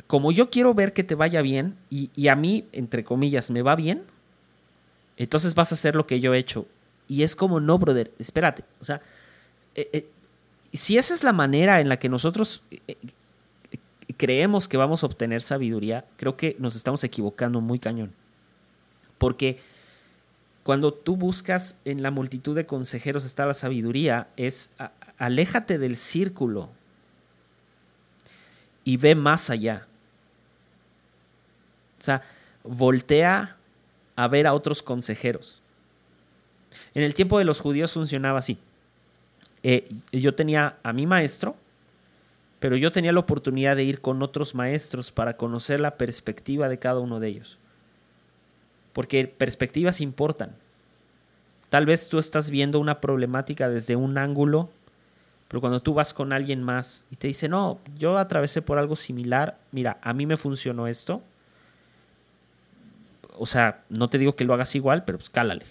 como 0.09 0.33
yo 0.33 0.51
quiero 0.51 0.75
ver 0.75 0.93
que 0.95 1.05
te 1.05 1.15
vaya 1.15 1.43
bien 1.43 1.77
y, 1.89 2.27
a 2.27 2.35
mí, 2.35 2.67
entre 2.73 3.05
comillas, 3.05 3.53
me 3.53 3.63
va 3.63 3.77
bien, 3.77 4.03
entonces 5.17 5.55
vas 5.55 5.71
a 5.71 5.77
hacer 5.77 5.95
lo 5.95 6.09
que 6.09 6.19
yo 6.19 6.35
he 6.35 6.39
hecho. 6.39 6.67
Y 7.07 7.23
es 7.23 7.37
como, 7.37 7.61
no, 7.61 7.79
brother, 7.79 8.11
espérate. 8.19 8.65
O 8.81 8.85
sea, 8.85 9.01
si 10.73 10.99
esa 10.99 11.15
es 11.15 11.23
la 11.23 11.33
manera 11.33 11.81
en 11.81 11.89
la 11.89 12.01
que 12.01 12.09
nosotros 12.09 12.65
creemos 14.17 14.67
que 14.67 14.77
vamos 14.77 15.05
a 15.05 15.07
obtener 15.07 15.41
sabiduría, 15.41 16.05
creo 16.17 16.37
que 16.37 16.57
nos 16.59 16.75
estamos 16.75 17.05
equivocando 17.05 17.61
muy 17.61 17.79
cañón. 17.79 18.13
Porque 19.19 19.59
cuando 20.69 20.93
tú 20.93 21.17
buscas 21.17 21.79
en 21.85 22.03
la 22.03 22.11
multitud 22.11 22.55
de 22.55 22.67
consejeros 22.67 23.25
está 23.25 23.47
la 23.47 23.55
sabiduría, 23.55 24.29
es 24.37 24.73
aléjate 25.17 25.79
del 25.79 25.97
círculo 25.97 26.69
y 28.85 28.97
ve 28.99 29.15
más 29.15 29.51
allá. 29.51 29.87
O 31.99 32.05
sea, 32.05 32.23
voltea 32.63 33.57
a 34.15 34.29
ver 34.29 34.47
a 34.47 34.53
otros 34.53 34.83
consejeros. 34.83 35.63
En 36.95 37.03
el 37.03 37.15
tiempo 37.15 37.39
de 37.39 37.45
los 37.45 37.61
judíos 37.61 37.95
funcionaba 37.95 38.39
así. 38.39 38.59
Eh, 39.63 39.91
yo 40.13 40.35
tenía 40.35 40.77
a 40.83 40.93
mi 40.93 41.07
maestro, 41.07 41.57
pero 42.61 42.77
yo 42.77 42.93
tenía 42.93 43.13
la 43.13 43.21
oportunidad 43.21 43.75
de 43.75 43.85
ir 43.85 44.01
con 44.01 44.23
otros 44.23 44.55
maestros 44.55 45.11
para 45.13 45.37
conocer 45.37 45.81
la 45.81 45.97
perspectiva 45.97 46.69
de 46.69 46.79
cada 46.79 47.01
uno 47.01 47.21
de 47.21 47.29
ellos 47.29 47.59
porque 48.99 49.29
perspectivas 49.29 50.01
importan. 50.01 50.57
Tal 51.69 51.87
vez 51.87 52.09
tú 52.09 52.19
estás 52.19 52.51
viendo 52.51 52.81
una 52.81 53.01
problemática 53.01 53.69
desde 53.69 53.95
un 53.95 54.19
ángulo, 54.19 54.71
pero 55.47 55.61
cuando 55.61 55.81
tú 55.81 55.95
vas 55.95 56.13
con 56.13 56.33
alguien 56.33 56.65
más 56.65 57.05
y 57.09 57.15
te 57.15 57.29
dice, 57.29 57.49
no, 57.49 57.79
yo 57.97 58.19
atravesé 58.19 58.61
por 58.61 58.77
algo 58.77 58.97
similar, 58.97 59.57
mira, 59.71 59.99
a 60.03 60.13
mí 60.15 60.27
me 60.27 60.37
funcionó 60.37 60.89
esto. 60.89 61.23
O 63.39 63.47
sea, 63.47 63.85
no 63.89 64.11
te 64.11 64.19
digo 64.19 64.35
que 64.35 64.45
lo 64.45 64.53
hagas 64.53 64.75
igual, 64.75 65.05
pero 65.05 65.19
pues 65.19 65.31
cálale. 65.31 65.67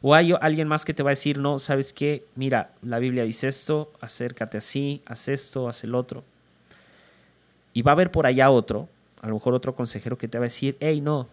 O 0.00 0.14
hay 0.14 0.32
alguien 0.40 0.68
más 0.68 0.84
que 0.84 0.94
te 0.94 1.02
va 1.02 1.10
a 1.10 1.18
decir, 1.18 1.38
no, 1.38 1.58
¿sabes 1.58 1.92
qué? 1.92 2.26
Mira, 2.36 2.70
la 2.80 3.00
Biblia 3.00 3.24
dice 3.24 3.48
esto, 3.48 3.90
acércate 4.00 4.58
así, 4.58 5.02
haz 5.04 5.26
esto, 5.26 5.68
haz 5.68 5.82
el 5.82 5.96
otro. 5.96 6.22
Y 7.72 7.82
va 7.82 7.90
a 7.90 7.94
haber 7.94 8.12
por 8.12 8.24
allá 8.24 8.50
otro, 8.50 8.88
a 9.20 9.26
lo 9.26 9.34
mejor 9.34 9.52
otro 9.52 9.74
consejero 9.74 10.16
que 10.16 10.28
te 10.28 10.38
va 10.38 10.44
a 10.44 10.46
decir, 10.46 10.76
hey, 10.78 11.00
no, 11.00 11.26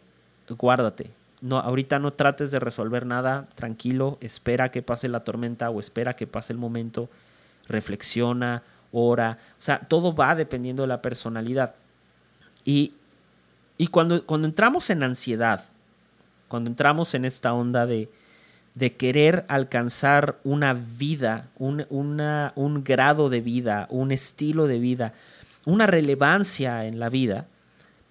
guárdate. 0.49 1.11
No, 1.41 1.59
ahorita 1.59 1.99
no 1.99 2.13
trates 2.13 2.51
de 2.51 2.59
resolver 2.59 3.05
nada, 3.05 3.47
tranquilo, 3.55 4.17
espera 4.21 4.71
que 4.71 4.81
pase 4.81 5.09
la 5.09 5.25
tormenta 5.25 5.69
o 5.69 5.79
espera 5.79 6.15
que 6.15 6.25
pase 6.25 6.53
el 6.53 6.59
momento, 6.59 7.09
reflexiona, 7.67 8.63
ora. 8.93 9.39
O 9.57 9.61
sea, 9.61 9.79
todo 9.79 10.15
va 10.15 10.35
dependiendo 10.35 10.83
de 10.83 10.87
la 10.87 11.01
personalidad. 11.01 11.75
Y, 12.63 12.93
y 13.77 13.87
cuando, 13.87 14.25
cuando 14.25 14.47
entramos 14.47 14.89
en 14.89 15.03
ansiedad, 15.03 15.65
cuando 16.47 16.69
entramos 16.69 17.13
en 17.13 17.25
esta 17.25 17.53
onda 17.53 17.85
de, 17.85 18.09
de 18.75 18.93
querer 18.93 19.45
alcanzar 19.49 20.37
una 20.43 20.73
vida, 20.73 21.47
un, 21.57 21.85
un 21.89 22.83
grado 22.83 23.29
de 23.29 23.41
vida, 23.41 23.87
un 23.89 24.11
estilo 24.11 24.67
de 24.67 24.79
vida, 24.79 25.13
una 25.65 25.87
relevancia 25.87 26.85
en 26.85 26.99
la 26.99 27.09
vida, 27.09 27.47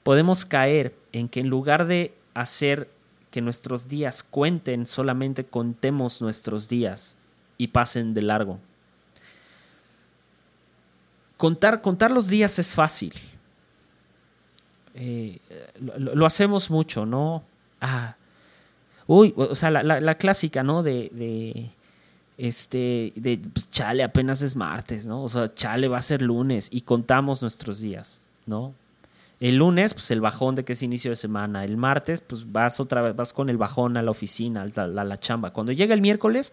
podemos 0.02 0.44
caer 0.44 0.94
en 1.12 1.28
que 1.28 1.40
en 1.40 1.48
lugar 1.48 1.86
de 1.86 2.14
hacer 2.34 2.90
que 3.30 3.40
nuestros 3.40 3.88
días 3.88 4.22
cuenten, 4.22 4.86
solamente 4.86 5.44
contemos 5.44 6.20
nuestros 6.20 6.68
días 6.68 7.16
y 7.58 7.68
pasen 7.68 8.14
de 8.14 8.22
largo. 8.22 8.58
contar, 11.36 11.82
contar 11.82 12.10
los 12.12 12.28
días 12.28 12.58
es 12.60 12.74
fácil. 12.74 13.12
Eh, 14.94 15.40
lo, 15.98 16.26
hacemos 16.26 16.70
mucho, 16.70 17.06
¿no? 17.06 17.42
Ah, 17.80 18.16
uy, 19.06 19.32
o 19.36 19.54
sea, 19.54 19.70
la, 19.70 20.14
clásica, 20.16 20.62
¿no? 20.62 20.82
De, 20.82 21.70
este, 22.38 23.12
de 23.16 23.40
pues, 23.52 23.70
chale, 23.70 24.04
apenas 24.04 24.42
es 24.42 24.54
martes, 24.54 25.06
¿no? 25.06 25.24
O 25.24 25.28
sea, 25.28 25.52
chale, 25.52 25.88
va 25.88 25.98
a 25.98 26.02
ser 26.02 26.22
lunes 26.22 26.68
y 26.70 26.82
contamos 26.82 27.42
nuestros 27.42 27.80
días, 27.80 28.20
¿no? 28.46 28.74
El 29.42 29.56
lunes, 29.56 29.92
pues 29.92 30.08
el 30.12 30.20
bajón 30.20 30.54
de 30.54 30.64
que 30.64 30.74
es 30.74 30.84
inicio 30.84 31.10
de 31.10 31.16
semana. 31.16 31.64
El 31.64 31.76
martes, 31.76 32.20
pues 32.20 32.52
vas 32.52 32.78
otra 32.78 33.02
vez, 33.02 33.16
vas 33.16 33.32
con 33.32 33.48
el 33.48 33.56
bajón 33.56 33.96
a 33.96 34.02
la 34.02 34.12
oficina, 34.12 34.62
a 34.62 34.86
la, 34.86 35.18
chamba. 35.18 35.52
Cuando 35.52 35.72
llega 35.72 35.94
el 35.94 36.00
miércoles, 36.00 36.52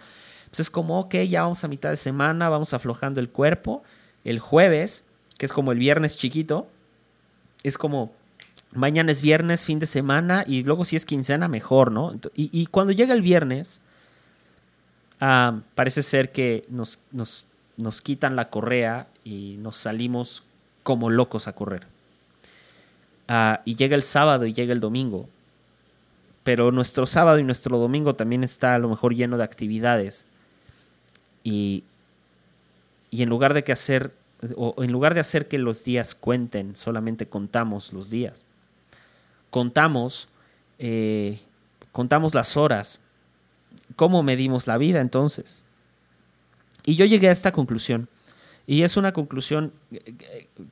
pues 0.50 0.62
es 0.62 0.72
como, 0.72 1.00
ok, 1.00 1.14
ya 1.28 1.44
vamos 1.44 1.64
a 1.64 1.68
mitad 1.68 1.92
de 1.92 1.98
semana, 1.98 2.50
vamos 2.50 2.74
aflojando 2.74 3.20
el 3.20 3.30
cuerpo. 3.30 3.84
El 4.24 4.40
jueves, 4.40 5.04
que 5.38 5.46
es 5.46 5.54
como 5.54 5.72
el 5.72 5.78
viernes 5.78 6.18
chiquito, 6.18 6.68
es 7.62 7.78
como, 7.78 8.12
mañana 8.74 9.12
es 9.12 9.22
viernes, 9.22 9.66
fin 9.66 9.78
de 9.78 9.86
semana, 9.86 10.44
y 10.48 10.64
luego 10.64 10.84
si 10.84 10.96
es 10.96 11.06
quincena, 11.06 11.48
mejor, 11.48 11.92
¿no? 11.92 12.20
Y, 12.34 12.66
cuando 12.66 12.92
llega 12.92 13.14
el 13.14 13.22
viernes, 13.22 13.82
ah, 15.22 15.60
parece 15.76 16.02
ser 16.02 16.32
que 16.32 16.66
nos, 16.70 16.98
nos, 17.12 17.46
nos 17.78 18.02
quitan 18.02 18.36
la 18.36 18.50
correa 18.50 19.06
y 19.24 19.58
nos 19.60 19.76
salimos 19.76 20.42
como 20.82 21.12
locos 21.12 21.48
a 21.48 21.54
correr. 21.54 21.99
Ah, 23.32 23.62
y 23.64 23.76
llega 23.76 23.96
el 23.96 24.02
sábado 24.02 24.48
y 24.48 24.54
llega 24.54 24.74
el 24.74 24.80
domingo. 24.80 25.30
Pero 26.44 26.72
nuestro 26.72 27.06
sábado 27.06 27.38
y 27.38 27.44
nuestro 27.44 27.78
domingo 27.78 28.16
también 28.16 28.44
está 28.44 28.74
a 28.74 28.80
lo 28.80 28.90
mejor 28.90 29.14
lleno 29.14 29.38
de 29.38 29.44
actividades. 29.44 30.26
Y, 31.44 31.84
y 33.12 33.22
en 33.22 33.30
lugar 33.30 33.54
de 33.54 33.64
que 33.64 33.72
hacer, 33.72 34.16
o 34.58 34.74
en 34.84 34.92
lugar 34.92 35.14
de 35.14 35.20
hacer 35.20 35.48
que 35.48 35.60
los 35.60 35.84
días 35.84 36.16
cuenten, 36.16 36.76
solamente 36.76 37.28
contamos 37.28 37.94
los 37.94 38.10
días. 38.10 38.48
Contamos, 39.52 40.28
eh, 40.80 41.40
contamos 41.92 42.34
las 42.34 42.58
horas. 42.58 43.00
¿Cómo 43.96 44.24
medimos 44.24 44.66
la 44.66 44.80
vida 44.80 45.02
entonces? 45.02 45.62
Y 46.84 46.96
yo 46.96 47.06
llegué 47.06 47.30
a 47.30 47.32
esta 47.32 47.52
conclusión. 47.52 48.10
Y 48.66 48.82
es 48.82 48.98
una 48.98 49.14
conclusión 49.14 49.72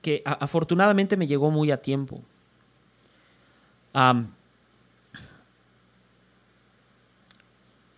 que 0.02 0.24
afortunadamente 0.26 1.18
me 1.18 1.28
llegó 1.28 1.52
muy 1.52 1.70
a 1.70 1.78
tiempo 1.84 2.24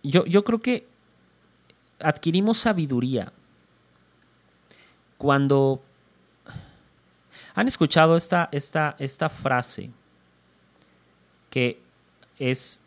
yo, 0.02 0.24
yo 0.24 0.44
creo 0.44 0.60
que 0.60 0.86
adquirimos 1.98 2.58
sabiduría 2.58 3.32
cuando 5.18 5.82
han 7.54 7.68
escuchado 7.68 8.16
esta, 8.16 8.48
esta, 8.52 8.96
esta 8.98 9.28
frase 9.28 9.90
que 11.50 11.80
es 12.38 12.80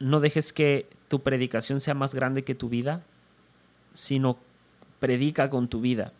no 0.00 0.18
dejes 0.18 0.52
que 0.52 0.88
tu 1.06 1.22
predicación 1.22 1.78
sea 1.80 1.94
más 1.94 2.14
grande 2.14 2.42
que 2.42 2.56
tu 2.56 2.68
vida, 2.68 3.04
sino 3.92 4.38
predica 4.98 5.48
con 5.50 5.68
tu 5.68 5.80
vida 5.80 6.12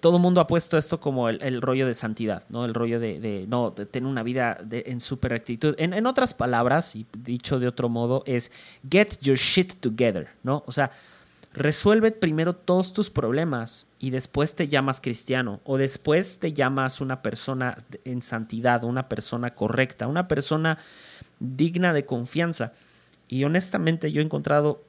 todo 0.00 0.16
el 0.16 0.22
mundo 0.22 0.40
ha 0.40 0.46
puesto 0.46 0.76
esto 0.76 1.00
como 1.00 1.28
el, 1.28 1.62
rollo 1.62 1.86
de 1.86 1.94
santidad, 1.94 2.44
¿no? 2.48 2.64
El 2.64 2.74
rollo 2.74 3.00
de, 3.00 3.46
no, 3.48 3.72
tener 3.72 4.08
una 4.08 4.22
vida 4.22 4.58
en 4.70 5.00
super 5.00 5.32
actitud. 5.32 5.74
En, 5.78 6.06
otras 6.06 6.34
palabras, 6.34 6.96
y 6.96 7.06
dicho 7.18 7.58
de 7.58 7.68
otro 7.68 7.88
modo, 7.88 8.22
es 8.26 8.52
get 8.88 9.18
your 9.20 9.36
shit 9.36 9.74
together, 9.80 10.28
¿no? 10.42 10.62
O 10.66 10.72
sea, 10.72 10.90
resuelve 11.52 12.12
primero 12.12 12.54
todos 12.54 12.92
tus 12.92 13.10
problemas 13.10 13.86
y 13.98 14.10
después 14.10 14.54
te 14.54 14.68
llamas 14.68 15.00
cristiano 15.00 15.60
o 15.64 15.78
después 15.78 16.38
te 16.38 16.52
llamas 16.52 17.00
una 17.00 17.22
persona 17.22 17.78
en 18.04 18.22
santidad, 18.22 18.84
una 18.84 19.08
persona 19.08 19.54
correcta, 19.54 20.06
una 20.06 20.28
persona 20.28 20.78
digna 21.40 21.92
de 21.92 22.04
confianza. 22.04 22.72
Y 23.28 23.44
honestamente 23.44 24.12
yo 24.12 24.20
he 24.20 24.24
encontrado 24.24 24.82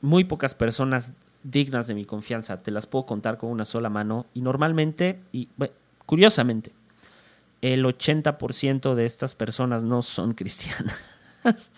muy 0.00 0.24
pocas 0.24 0.54
personas 0.54 1.12
dignas 1.42 1.86
de 1.86 1.94
mi 1.94 2.04
confianza. 2.04 2.62
Te 2.62 2.70
las 2.70 2.86
puedo 2.86 3.06
contar 3.06 3.38
con 3.38 3.50
una 3.50 3.64
sola 3.64 3.88
mano. 3.88 4.26
Y 4.34 4.42
normalmente, 4.42 5.20
y 5.32 5.48
curiosamente, 6.06 6.72
el 7.62 7.84
80% 7.84 8.94
de 8.94 9.06
estas 9.06 9.34
personas 9.34 9.84
no 9.84 10.02
son 10.02 10.34
cristianas. 10.34 10.96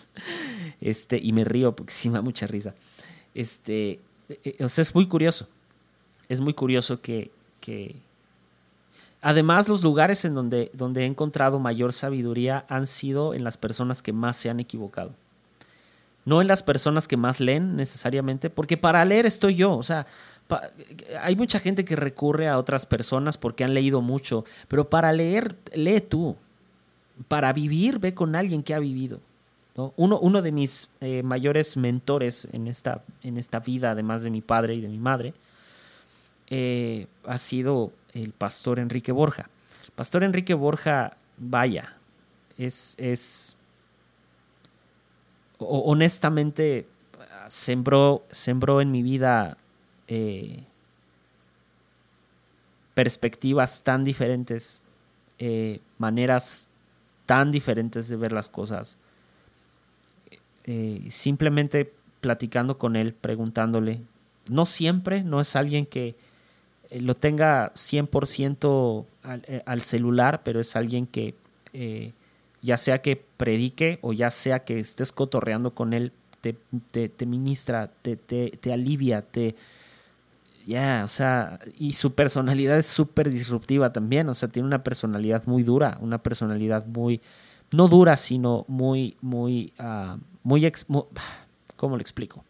este, 0.81 1.17
y 1.17 1.33
me 1.33 1.43
río 1.43 1.75
porque 1.75 1.93
sí 1.93 2.09
me 2.09 2.15
da 2.15 2.21
mucha 2.21 2.47
risa. 2.47 2.75
Este, 3.33 3.99
e, 4.29 4.39
e, 4.43 4.55
es 4.59 4.95
muy 4.95 5.07
curioso. 5.07 5.47
Es 6.29 6.41
muy 6.41 6.53
curioso 6.53 7.01
que, 7.01 7.31
que... 7.59 7.95
Además, 9.23 9.69
los 9.69 9.83
lugares 9.83 10.25
en 10.25 10.33
donde, 10.33 10.71
donde 10.73 11.03
he 11.03 11.05
encontrado 11.05 11.59
mayor 11.59 11.93
sabiduría 11.93 12.65
han 12.69 12.87
sido 12.87 13.35
en 13.35 13.43
las 13.43 13.57
personas 13.57 14.01
que 14.01 14.13
más 14.13 14.35
se 14.35 14.49
han 14.49 14.59
equivocado 14.59 15.13
no 16.25 16.41
en 16.41 16.47
las 16.47 16.63
personas 16.63 17.07
que 17.07 17.17
más 17.17 17.39
leen 17.39 17.75
necesariamente, 17.75 18.49
porque 18.49 18.77
para 18.77 19.03
leer 19.05 19.25
estoy 19.25 19.55
yo, 19.55 19.75
o 19.75 19.83
sea, 19.83 20.05
hay 21.21 21.35
mucha 21.35 21.59
gente 21.59 21.85
que 21.85 21.95
recurre 21.95 22.47
a 22.47 22.57
otras 22.57 22.85
personas 22.85 23.37
porque 23.37 23.63
han 23.63 23.73
leído 23.73 24.01
mucho, 24.01 24.45
pero 24.67 24.89
para 24.89 25.11
leer, 25.13 25.55
lee 25.73 26.01
tú, 26.01 26.35
para 27.27 27.53
vivir, 27.53 27.99
ve 27.99 28.13
con 28.13 28.35
alguien 28.35 28.63
que 28.63 28.73
ha 28.73 28.79
vivido. 28.79 29.19
Uno, 29.95 30.19
uno, 30.19 30.41
de 30.41 30.51
mis 30.51 30.89
eh, 30.99 31.23
mayores 31.23 31.77
mentores 31.77 32.47
en 32.51 32.67
esta, 32.67 33.03
en 33.23 33.37
esta 33.37 33.59
vida, 33.59 33.91
además 33.91 34.21
de 34.21 34.29
mi 34.29 34.41
padre 34.41 34.75
y 34.75 34.81
de 34.81 34.89
mi 34.89 34.99
madre, 34.99 35.33
eh, 36.47 37.07
ha 37.23 37.37
sido 37.37 37.91
el 38.13 38.31
pastor 38.33 38.79
Enrique 38.79 39.13
Borja. 39.13 39.49
Pastor 39.95 40.23
Enrique 40.23 40.53
Borja, 40.53 41.15
vaya, 41.37 41.95
es, 42.57 42.95
es 42.97 43.55
honestamente 45.67 46.87
sembró, 47.47 48.23
sembró 48.29 48.81
en 48.81 48.91
mi 48.91 49.03
vida 49.03 49.57
eh, 50.07 50.63
perspectivas 52.93 53.83
tan 53.83 54.03
diferentes, 54.03 54.83
eh, 55.39 55.79
maneras 55.97 56.69
tan 57.25 57.51
diferentes 57.51 58.07
de 58.09 58.15
ver 58.15 58.31
las 58.31 58.49
cosas. 58.49 58.97
Eh, 60.63 61.05
simplemente 61.09 61.93
platicando 62.21 62.77
con 62.77 62.95
él, 62.95 63.13
preguntándole. 63.13 64.01
No 64.47 64.65
siempre, 64.65 65.23
no 65.23 65.41
es 65.41 65.55
alguien 65.55 65.85
que 65.85 66.15
lo 66.91 67.15
tenga 67.15 67.73
100% 67.73 69.05
al, 69.23 69.63
al, 69.65 69.81
celular, 69.81 70.41
pero 70.43 70.59
es 70.59 70.75
alguien 70.75 71.07
que 71.07 71.33
ya 72.61 72.77
sea 72.77 73.01
que 73.01 73.15
predique 73.15 73.99
o 74.01 74.13
ya 74.13 74.29
sea 74.29 74.63
que 74.63 74.79
estés 74.79 75.11
cotorreando 75.11 75.73
con 75.73 75.93
él, 75.93 76.13
te, 76.41 77.09
te, 77.09 77.25
ministra, 77.25 77.91
te, 78.01 78.15
te, 78.15 78.73
alivia, 78.73 79.21
te... 79.21 79.55
Ya, 80.65 81.01
o 81.03 81.07
sea, 81.07 81.59
y 81.77 81.93
su 81.93 82.13
personalidad 82.13 82.77
es 82.77 82.85
súper 82.85 83.31
disruptiva 83.31 83.91
también, 83.91 84.29
o 84.29 84.33
sea, 84.33 84.47
tiene 84.47 84.67
una 84.67 84.83
personalidad 84.83 85.45
muy 85.47 85.63
dura, 85.63 85.97
una 86.01 86.21
personalidad 86.21 86.85
muy, 86.85 87.19
no 87.71 87.87
dura, 87.87 88.15
sino 88.15 88.65
muy, 88.67 89.17
muy, 89.21 89.73
uh, 89.79 90.17
muy, 90.43 90.71
¿cómo 91.75 91.97
le 91.97 92.01
explico? 92.01 92.43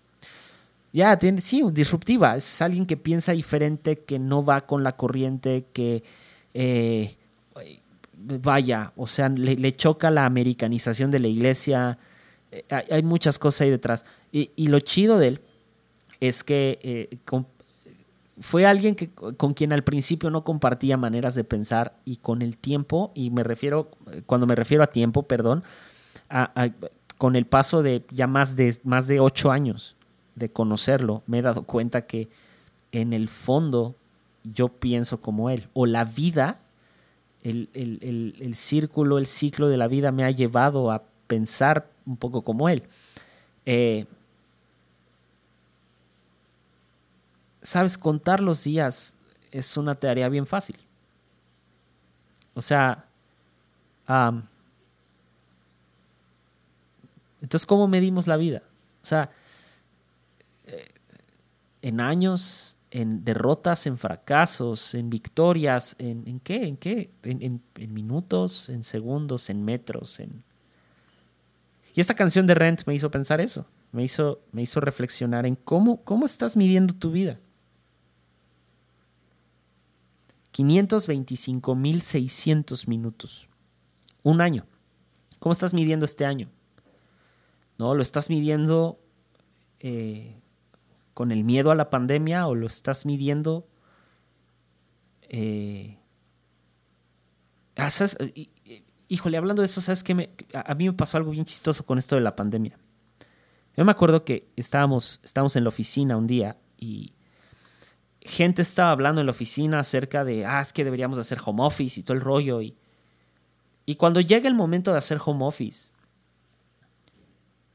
Ya, 0.92 1.18
tiene, 1.18 1.40
sí, 1.40 1.64
disruptiva, 1.72 2.36
es 2.36 2.62
alguien 2.62 2.86
que 2.86 2.98
piensa 2.98 3.32
diferente, 3.32 4.00
que 4.00 4.20
no 4.20 4.44
va 4.44 4.62
con 4.62 4.84
la 4.84 4.96
corriente, 4.96 5.66
que... 5.72 6.04
Eh, 6.54 7.16
vaya, 8.24 8.94
o 8.96 9.08
sea, 9.08 9.30
le, 9.30 9.76
choca 9.76 10.12
la 10.12 10.26
americanización 10.26 11.12
de 11.12 11.20
la 11.20 11.28
iglesia, 11.28 11.98
eh, 12.52 12.66
hay, 12.70 13.04
muchas 13.04 13.40
cosas 13.40 13.62
ahí 13.62 13.70
detrás. 13.70 14.06
Y, 14.32 14.68
lo 14.68 14.80
chido 14.80 15.18
de 15.18 15.28
él 15.28 15.42
es 16.20 16.44
que 16.44 16.80
eh, 16.82 17.18
fue 18.40 18.66
alguien 18.66 18.96
que, 18.96 19.10
con 19.12 19.54
quien 19.54 19.74
al 19.74 19.84
principio 19.84 20.30
no 20.30 20.44
compartía 20.44 20.98
maneras 20.98 21.36
de 21.36 21.44
pensar 21.44 21.96
y 22.06 22.18
con 22.18 22.42
el 22.42 22.58
tiempo, 22.58 23.12
y 23.14 23.30
me 23.30 23.44
refiero, 23.44 23.92
cuando 24.26 24.48
me 24.48 24.56
refiero 24.56 24.84
a 24.84 24.88
tiempo, 24.88 25.24
perdón, 25.24 25.64
con 27.18 27.36
el 27.36 27.46
paso 27.46 27.84
de 27.84 28.06
ya 28.10 28.28
más 28.28 28.56
de, 28.56 28.78
más 28.84 29.08
de 29.08 29.20
ocho 29.20 29.52
años 29.52 29.96
de 30.36 30.52
conocerlo, 30.52 31.24
me 31.28 31.40
he 31.40 31.42
dado 31.42 31.64
cuenta 31.64 32.08
que 32.08 32.30
en 32.92 33.14
el 33.14 33.28
fondo 33.28 33.96
yo 34.44 34.70
pienso 34.70 35.22
como 35.22 35.50
él, 35.50 35.68
o 35.74 35.86
la 35.86 36.04
vida 36.04 36.61
el, 37.44 38.52
círculo, 38.54 39.18
el 39.18 39.26
ciclo 39.26 39.68
de 39.68 39.78
la 39.78 39.88
vida 39.88 40.12
me 40.12 40.24
ha 40.24 40.32
llevado 40.32 40.92
a 40.92 41.04
pensar 41.28 41.90
un 42.06 42.18
poco 42.18 42.44
como 42.44 42.70
él. 42.70 42.84
Eh, 43.66 44.06
Sabes, 47.62 47.98
contar 47.98 48.42
los 48.42 48.64
días 48.64 49.20
es 49.52 49.78
una 49.78 49.94
tarea 49.94 50.30
bien 50.30 50.48
fácil. 50.48 50.78
O 52.56 52.62
sea, 52.62 53.06
entonces, 57.42 57.66
¿cómo 57.68 57.88
medimos 57.88 58.28
la 58.28 58.36
vida? 58.36 58.64
O 59.04 59.06
sea, 59.06 59.30
eh, 60.66 60.88
en 61.84 62.02
años, 62.02 62.78
en 62.92 63.24
derrotas, 63.24 63.88
en 63.88 63.98
fracasos, 63.98 64.94
en 64.96 65.10
victorias, 65.10 65.96
en, 65.98 66.42
qué, 66.42 66.68
en 66.68 66.76
qué, 66.76 67.10
en, 67.24 67.64
en, 67.76 67.94
minutos, 67.94 68.68
en 68.70 68.84
segundos, 68.84 69.50
en 69.50 69.64
metros, 69.64 70.20
en... 70.20 70.44
Y 71.94 72.02
esta 72.02 72.14
canción 72.14 72.46
de 72.48 72.56
Rent 72.56 72.82
me 72.86 72.94
hizo 72.94 73.10
pensar 73.10 73.42
eso, 73.42 73.66
me 73.94 74.04
hizo, 74.04 74.42
me 74.52 74.62
hizo 74.62 74.82
reflexionar 74.82 75.46
en 75.46 75.56
cómo, 75.56 76.04
cómo 76.04 76.26
estás 76.26 76.58
midiendo 76.58 76.94
tu 76.94 77.12
vida. 77.12 77.40
525.600 80.54 82.88
minutos. 82.88 83.48
Un 84.22 84.42
año. 84.42 84.66
¿Cómo 85.40 85.54
estás 85.54 85.74
midiendo 85.74 86.04
este 86.04 86.26
año? 86.26 86.50
¿No? 87.78 87.96
¿Lo 87.96 88.02
estás 88.02 88.30
midiendo 88.30 89.00
eh, 89.80 90.41
con 91.14 91.32
el 91.32 91.44
miedo 91.44 91.72
a 91.72 91.76
la 91.76 91.90
pandemia 91.90 92.48
o 92.48 92.56
lo 92.56 92.68
estás 92.68 93.06
midiendo? 93.06 93.68
Eh, 95.30 95.98
ah, 97.78 97.90
híjole, 99.08 99.38
hablando 99.38 99.62
de 99.62 99.66
eso, 99.66 99.82
¿sabes 99.82 100.04
qué? 100.04 100.30
a 100.54 100.76
mí 100.76 100.86
me 100.86 100.94
pasó 100.94 101.18
algo 101.18 101.32
bien 101.32 101.46
chistoso 101.46 101.86
con 101.86 101.98
esto 101.98 102.16
de 102.16 102.22
la 102.22 102.36
pandemia. 102.36 102.78
Yo 103.76 103.86
me 103.86 103.92
acuerdo 103.92 104.26
que 104.26 104.52
estábamos, 104.56 105.22
estábamos 105.24 105.56
en 105.56 105.64
la 105.64 105.70
oficina 105.70 106.18
un 106.18 106.28
día 106.28 106.58
y 106.78 107.14
gente 108.22 108.62
estaba 108.62 108.92
hablando 108.92 109.22
en 109.22 109.28
la 109.28 109.32
oficina 109.32 109.80
acerca 109.80 110.24
de, 110.24 110.46
ah, 110.46 110.62
es 110.62 110.74
que 110.74 110.84
deberíamos 110.84 111.18
hacer 111.18 111.40
home 111.44 111.64
office 111.64 112.00
y 112.00 112.04
todo 112.04 112.16
el 112.16 112.22
rollo. 112.22 112.62
Y, 112.62 112.78
y 113.86 113.96
cuando 113.96 114.22
llega 114.22 114.48
el 114.48 114.56
momento 114.56 114.92
de 114.92 114.98
hacer 114.98 115.20
home 115.24 115.46
office, 115.46 115.94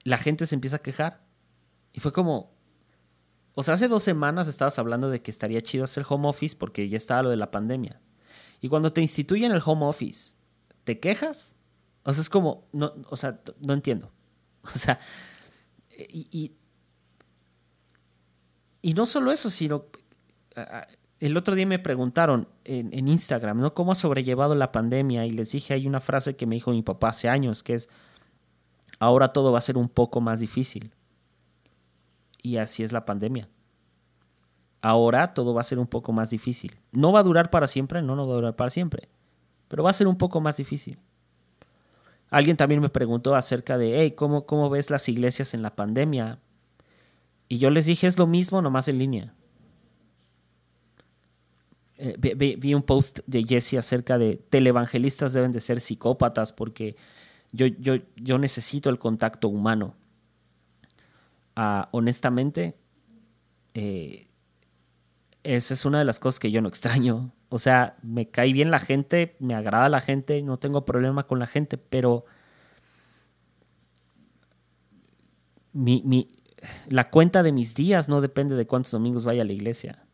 la 0.04 0.18
gente 0.18 0.46
se 0.46 0.54
empieza 0.54 0.76
a 0.76 0.82
quejar. 0.82 1.24
Y 1.92 2.00
fue 2.00 2.12
como, 2.12 2.55
o 3.58 3.62
sea, 3.62 3.72
hace 3.72 3.88
dos 3.88 4.02
semanas 4.02 4.48
estabas 4.48 4.78
hablando 4.78 5.08
de 5.08 5.22
que 5.22 5.30
estaría 5.30 5.62
chido 5.62 5.84
hacer 5.84 6.04
home 6.06 6.28
office 6.28 6.54
porque 6.54 6.90
ya 6.90 6.98
estaba 6.98 7.22
lo 7.22 7.30
de 7.30 7.36
la 7.36 7.50
pandemia. 7.50 8.02
Y 8.60 8.68
cuando 8.68 8.92
te 8.92 9.00
instituyen 9.00 9.50
el 9.50 9.62
home 9.64 9.86
office, 9.86 10.36
¿te 10.84 11.00
quejas? 11.00 11.56
O 12.02 12.12
sea, 12.12 12.20
es 12.20 12.28
como, 12.28 12.68
no, 12.72 12.92
o 13.08 13.16
sea, 13.16 13.40
no 13.60 13.72
entiendo. 13.72 14.12
O 14.62 14.78
sea, 14.78 14.98
y, 15.96 16.52
y, 18.82 18.94
no 18.94 19.06
solo 19.06 19.30
eso, 19.30 19.48
sino 19.48 19.86
el 21.20 21.36
otro 21.36 21.54
día 21.54 21.66
me 21.66 21.78
preguntaron 21.78 22.48
en, 22.64 23.08
Instagram, 23.08 23.60
¿no? 23.60 23.74
¿Cómo 23.74 23.92
ha 23.92 23.94
sobrellevado 23.94 24.56
la 24.56 24.72
pandemia? 24.72 25.24
Y 25.24 25.30
les 25.30 25.52
dije, 25.52 25.74
hay 25.74 25.86
una 25.86 26.00
frase 26.00 26.34
que 26.34 26.46
me 26.46 26.56
dijo 26.56 26.72
mi 26.72 26.82
papá 26.82 27.10
hace 27.10 27.28
años, 27.28 27.62
que 27.62 27.74
es, 27.74 27.88
ahora 28.98 29.32
todo 29.32 29.52
va 29.52 29.58
a 29.58 29.60
ser 29.60 29.78
un 29.78 29.88
poco 29.88 30.20
más 30.20 30.40
difícil. 30.40 30.92
Y 32.46 32.58
así 32.58 32.84
es 32.84 32.92
la 32.92 33.04
pandemia. 33.04 33.48
Ahora 34.80 35.34
todo 35.34 35.52
va 35.52 35.62
a 35.62 35.64
ser 35.64 35.80
un 35.80 35.88
poco 35.88 36.12
más 36.12 36.30
difícil. 36.30 36.78
No 36.92 37.10
va 37.10 37.18
a 37.18 37.24
durar 37.24 37.50
para 37.50 37.66
siempre, 37.66 38.02
no, 38.02 38.14
no 38.14 38.24
va 38.24 38.34
a 38.34 38.36
durar 38.36 38.54
para 38.54 38.70
siempre, 38.70 39.08
pero 39.66 39.82
va 39.82 39.90
a 39.90 39.92
ser 39.92 40.06
un 40.06 40.16
poco 40.16 40.40
más 40.40 40.56
difícil. 40.56 40.96
Alguien 42.30 42.56
también 42.56 42.80
me 42.80 42.88
preguntó 42.88 43.34
acerca 43.34 43.76
de, 43.78 44.00
hey, 44.00 44.12
¿cómo, 44.12 44.46
cómo 44.46 44.70
ves 44.70 44.90
las 44.90 45.08
iglesias 45.08 45.54
en 45.54 45.62
la 45.62 45.74
pandemia? 45.74 46.38
Y 47.48 47.58
yo 47.58 47.70
les 47.70 47.86
dije, 47.86 48.06
es 48.06 48.16
lo 48.16 48.28
mismo, 48.28 48.62
nomás 48.62 48.86
en 48.86 48.98
línea. 49.00 49.34
Eh, 51.98 52.56
vi, 52.56 52.74
un 52.74 52.82
post 52.84 53.22
de 53.26 53.42
Jesse 53.42 53.74
acerca 53.74 54.18
de 54.18 54.36
televangelistas 54.36 55.32
deben 55.32 55.50
de 55.50 55.58
ser 55.58 55.80
psicópatas 55.80 56.52
porque 56.52 56.94
yo, 57.50 57.66
yo, 57.66 57.96
yo 58.14 58.38
necesito 58.38 58.88
el 58.88 59.00
contacto 59.00 59.48
humano. 59.48 59.96
Honestamente, 61.56 62.76
eh, 63.74 64.26
esa 65.42 65.74
es 65.74 65.84
una 65.84 65.98
de 65.98 66.04
las 66.04 66.20
cosas 66.20 66.38
que 66.38 66.50
yo 66.50 66.60
no 66.60 66.68
extraño. 66.68 67.32
O 67.48 67.58
sea, 67.58 67.96
me 68.02 68.28
cae 68.30 68.52
bien 68.52 68.70
la 68.70 68.78
gente, 68.78 69.36
me 69.38 69.54
agrada 69.54 69.88
la 69.88 70.00
gente, 70.00 70.42
no 70.42 70.58
tengo 70.58 70.84
problema 70.84 71.26
con 71.26 71.38
la 71.38 71.46
gente, 71.46 71.78
pero 71.78 72.24
mi, 75.72 76.02
mi, 76.04 76.28
la 76.88 77.10
cuenta 77.10 77.42
de 77.42 77.52
mis 77.52 77.74
días 77.74 78.08
no 78.08 78.20
depende 78.20 78.54
de 78.56 78.66
cuántos 78.66 78.92
domingos 78.92 79.24
vaya 79.24 79.42
a 79.42 79.44
la 79.44 79.52
iglesia. 79.52 80.06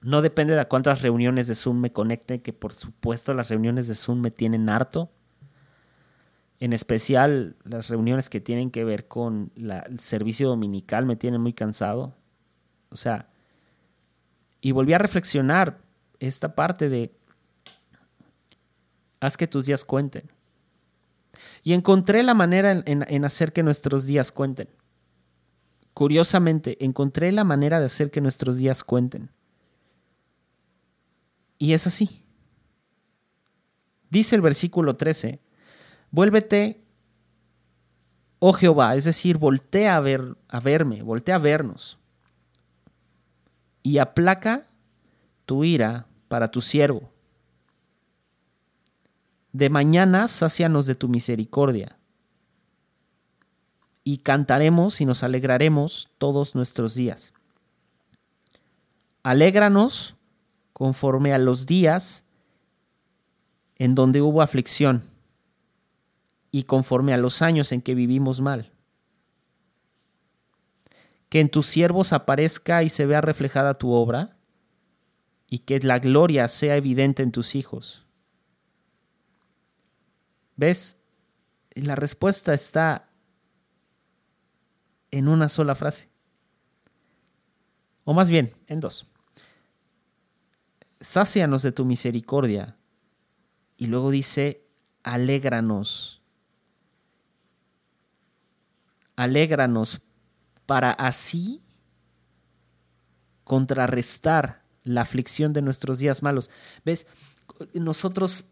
No 0.00 0.22
depende 0.22 0.54
de 0.54 0.66
cuántas 0.68 1.02
reuniones 1.02 1.48
de 1.48 1.54
Zoom 1.54 1.80
me 1.80 1.92
conecte, 1.92 2.40
que 2.40 2.52
por 2.52 2.72
supuesto 2.72 3.34
las 3.34 3.48
reuniones 3.48 3.88
de 3.88 3.94
Zoom 3.94 4.20
me 4.20 4.30
tienen 4.30 4.68
harto. 4.68 5.10
En 6.60 6.72
especial 6.72 7.56
las 7.64 7.88
reuniones 7.88 8.30
que 8.30 8.40
tienen 8.40 8.70
que 8.70 8.84
ver 8.84 9.06
con 9.06 9.52
el 9.56 10.00
servicio 10.00 10.48
dominical 10.48 11.06
me 11.06 11.16
tienen 11.16 11.40
muy 11.40 11.52
cansado. 11.52 12.14
O 12.90 12.96
sea, 12.96 13.28
y 14.60 14.72
volví 14.72 14.92
a 14.92 14.98
reflexionar 14.98 15.80
esta 16.18 16.54
parte 16.54 16.88
de 16.88 17.12
haz 19.20 19.36
que 19.36 19.46
tus 19.46 19.66
días 19.66 19.84
cuenten. 19.84 20.30
Y 21.62 21.74
encontré 21.74 22.22
la 22.22 22.34
manera 22.34 22.82
en 22.86 23.24
hacer 23.24 23.52
que 23.52 23.62
nuestros 23.62 24.06
días 24.06 24.32
cuenten. 24.32 24.68
Curiosamente, 25.92 26.82
encontré 26.84 27.30
la 27.32 27.44
manera 27.44 27.80
de 27.80 27.86
hacer 27.86 28.10
que 28.10 28.20
nuestros 28.20 28.56
días 28.56 28.84
cuenten. 28.84 29.30
Y 31.58 31.72
es 31.72 31.86
así. 31.86 32.22
Dice 34.08 34.36
el 34.36 34.42
versículo 34.42 34.96
13, 34.96 35.40
vuélvete, 36.10 36.82
oh 38.38 38.52
Jehová, 38.52 38.94
es 38.94 39.04
decir, 39.04 39.38
voltea 39.38 39.96
a, 39.96 40.00
ver, 40.00 40.36
a 40.48 40.60
verme, 40.60 41.02
voltea 41.02 41.36
a 41.36 41.38
vernos, 41.38 41.98
y 43.82 43.98
aplaca 43.98 44.66
tu 45.44 45.64
ira 45.64 46.06
para 46.28 46.50
tu 46.50 46.60
siervo. 46.60 47.10
De 49.52 49.70
mañana 49.70 50.28
sácianos 50.28 50.86
de 50.86 50.94
tu 50.94 51.08
misericordia, 51.08 51.98
y 54.04 54.18
cantaremos 54.18 55.02
y 55.02 55.04
nos 55.04 55.22
alegraremos 55.22 56.10
todos 56.16 56.54
nuestros 56.54 56.94
días. 56.94 57.34
Alégranos 59.22 60.16
conforme 60.72 61.34
a 61.34 61.38
los 61.38 61.66
días 61.66 62.24
en 63.76 63.94
donde 63.94 64.22
hubo 64.22 64.40
aflicción 64.40 65.02
y 66.50 66.64
conforme 66.64 67.12
a 67.12 67.16
los 67.16 67.42
años 67.42 67.72
en 67.72 67.82
que 67.82 67.94
vivimos 67.94 68.40
mal. 68.40 68.72
Que 71.28 71.40
en 71.40 71.50
tus 71.50 71.66
siervos 71.66 72.12
aparezca 72.12 72.82
y 72.82 72.88
se 72.88 73.06
vea 73.06 73.20
reflejada 73.20 73.74
tu 73.74 73.92
obra, 73.92 74.36
y 75.50 75.60
que 75.60 75.78
la 75.80 75.98
gloria 75.98 76.46
sea 76.48 76.76
evidente 76.76 77.22
en 77.22 77.32
tus 77.32 77.54
hijos. 77.54 78.06
¿Ves? 80.56 81.02
La 81.70 81.94
respuesta 81.94 82.52
está 82.52 83.08
en 85.10 85.28
una 85.28 85.48
sola 85.48 85.74
frase. 85.74 86.10
O 88.04 88.12
más 88.12 88.30
bien, 88.30 88.52
en 88.66 88.80
dos 88.80 89.06
sácianos 91.00 91.62
de 91.62 91.72
tu 91.72 91.84
misericordia. 91.84 92.76
Y 93.76 93.86
luego 93.86 94.10
dice, 94.10 94.66
alégranos. 95.02 96.17
Alégranos 99.18 100.00
para 100.64 100.92
así 100.92 101.60
contrarrestar 103.42 104.62
la 104.84 105.00
aflicción 105.00 105.52
de 105.52 105.60
nuestros 105.60 105.98
días 105.98 106.22
malos. 106.22 106.50
¿Ves? 106.84 107.08
Nosotros 107.74 108.50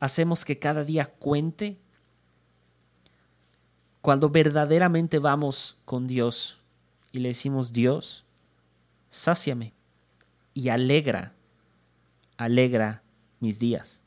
hacemos 0.00 0.46
que 0.46 0.58
cada 0.58 0.84
día 0.84 1.04
cuente 1.04 1.78
cuando 4.00 4.30
verdaderamente 4.30 5.18
vamos 5.18 5.76
con 5.84 6.06
Dios 6.06 6.58
y 7.12 7.18
le 7.18 7.28
decimos, 7.28 7.74
Dios, 7.74 8.24
sáciame 9.10 9.74
y 10.54 10.70
alegra, 10.70 11.34
alegra 12.38 13.02
mis 13.38 13.58
días. 13.58 14.00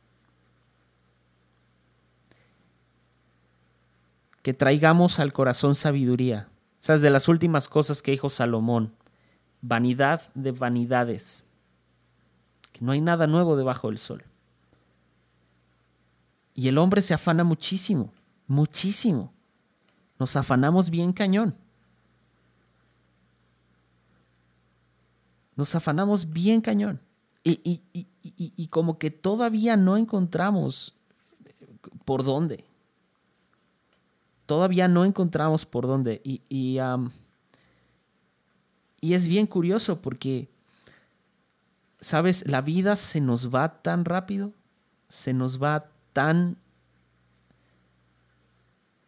Que 4.44 4.54
traigamos 4.54 5.20
al 5.20 5.34
corazón 5.34 5.74
sabiduría. 5.74 6.48
O 6.80 6.86
sea, 6.86 6.98
de 6.98 7.10
las 7.10 7.28
últimas 7.28 7.68
cosas 7.68 8.02
que 8.02 8.12
dijo 8.12 8.30
Salomón, 8.30 8.94
vanidad 9.62 10.22
de 10.36 10.52
vanidades, 10.52 11.44
que 12.72 12.86
no 12.86 12.92
hay 12.92 13.02
nada 13.02 13.26
nuevo 13.26 13.56
debajo 13.56 13.88
del 13.88 13.98
sol. 13.98 14.24
Y 16.54 16.68
el 16.68 16.78
hombre 16.78 17.02
se 17.02 17.14
afana 17.14 17.44
muchísimo, 17.44 18.14
muchísimo. 18.48 19.34
Nos 20.20 20.36
afanamos 20.36 20.90
bien 20.90 21.14
cañón. 21.14 21.56
Nos 25.56 25.76
afanamos 25.76 26.32
bien 26.32 26.62
cañón. 26.62 27.00
Y, 27.44 28.68
como 28.70 28.98
que 28.98 29.12
todavía 29.12 29.78
no 29.78 29.98
encontramos 29.98 30.96
por 32.06 32.24
dónde. 32.24 32.66
Todavía 34.46 34.88
no 34.88 35.06
encontramos 35.06 35.66
por 35.66 35.88
dónde. 35.88 36.22
Y, 36.24 36.42
y 36.50 36.80
es 39.14 39.28
bien 39.28 39.48
curioso 39.48 40.02
porque, 40.02 40.50
¿sabes? 42.00 42.48
La 42.48 42.62
vida 42.62 42.96
se 42.96 43.22
nos 43.22 43.54
va 43.54 43.82
tan 43.82 44.06
rápido, 44.06 44.54
se 45.08 45.34
nos 45.34 45.62
va 45.62 45.90
tan... 46.14 46.58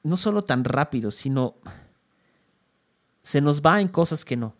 No 0.04 0.18
solo 0.18 0.44
tan 0.44 0.64
rápido, 0.64 1.12
sino 1.12 1.56
se 3.24 3.42
nos 3.42 3.62
va 3.62 3.82
en 3.82 3.88
cosas 3.88 4.24
que 4.24 4.38
no. 4.38 4.56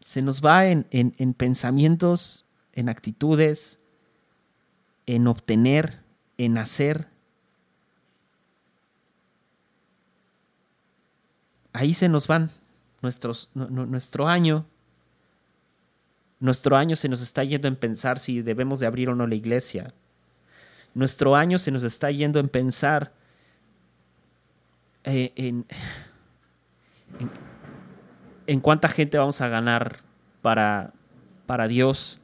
Se 0.00 0.20
nos 0.20 0.44
va 0.44 0.66
en, 0.66 0.86
en 0.90 1.34
pensamientos, 1.34 2.46
en 2.72 2.88
actitudes, 2.88 3.80
en 5.06 5.26
obtener, 5.26 6.02
en 6.38 6.58
hacer. 6.58 7.08
Ahí 11.72 11.92
se 11.92 12.08
nos 12.08 12.26
van 12.26 12.50
nuestro 13.00 14.28
año. 14.28 14.66
Nuestro 16.40 16.76
año 16.76 16.96
se 16.96 17.08
nos 17.08 17.20
está 17.20 17.44
yendo 17.44 17.68
en 17.68 17.76
pensar 17.76 18.18
si 18.18 18.42
debemos 18.42 18.80
de 18.80 18.86
abrir 18.86 19.08
o 19.08 19.14
no 19.14 19.26
la 19.26 19.34
iglesia. 19.34 19.92
Nuestro 20.94 21.36
año 21.36 21.58
se 21.58 21.70
nos 21.70 21.82
está 21.82 22.10
yendo 22.10 22.38
en 22.38 22.48
pensar 22.48 23.12
eh, 25.04 25.32
en, 25.36 25.66
en, 27.18 27.30
en, 28.46 28.60
cuánta 28.60 28.88
gente 28.88 29.18
vamos 29.18 29.40
a 29.40 29.48
ganar 29.48 30.00
para, 30.42 30.92
para 31.46 31.68
Dios. 31.68 32.20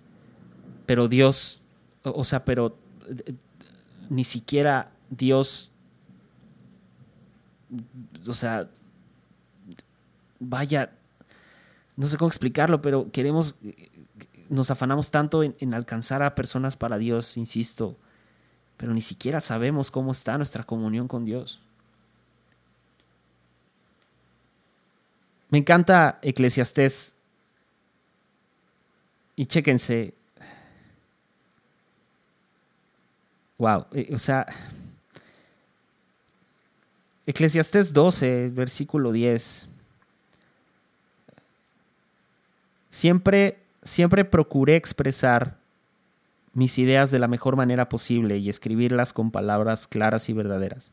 Pero 0.87 1.09
Dios 1.09 1.61
o 2.05 2.25
sea, 2.25 2.45
pero 2.45 2.77
eh, 3.09 3.35
ni 4.11 4.25
siquiera 4.25 4.93
Dios, 5.11 5.71
o 8.29 8.35
sea, 8.35 8.69
vaya, 10.49 10.93
no 11.97 12.07
sé 12.07 12.17
cómo 12.17 12.29
explicarlo, 12.29 12.81
pero 12.81 13.11
queremos, 13.11 13.57
nos 14.49 14.71
afanamos 14.71 15.11
tanto 15.11 15.43
en, 15.43 15.75
alcanzar 15.75 16.23
a 16.23 16.35
personas 16.35 16.77
para 16.77 16.99
Dios, 16.99 17.37
insisto, 17.37 17.97
pero 18.77 18.93
ni 18.95 19.01
siquiera 19.01 19.41
sabemos 19.41 19.91
cómo 19.91 20.13
está 20.13 20.37
nuestra 20.37 20.65
comunión 20.65 21.09
con 21.09 21.25
Dios. 21.25 21.61
Me 25.51 25.59
encanta 25.59 26.19
Eclesiastés. 26.23 27.15
Y 29.37 29.47
chéquense, 29.47 30.15
Wow, 33.59 33.87
eh, 33.93 34.11
o 34.13 34.19
sea, 34.19 34.47
Eclesiastés 37.27 37.93
12, 37.93 38.51
versículo 38.51 39.13
10. 39.13 39.69
Siempre, 42.95 43.59
siempre 43.83 44.25
procuré 44.25 44.77
expresar 44.77 45.59
mis 46.53 46.79
ideas 46.79 47.11
de 47.11 47.19
la 47.19 47.27
mejor 47.27 47.57
manera 47.57 47.89
posible 47.89 48.39
y 48.39 48.49
escribirlas 48.49 49.13
con 49.13 49.33
palabras 49.33 49.89
claras 49.89 50.29
y 50.29 50.33
verdaderas. 50.33 50.93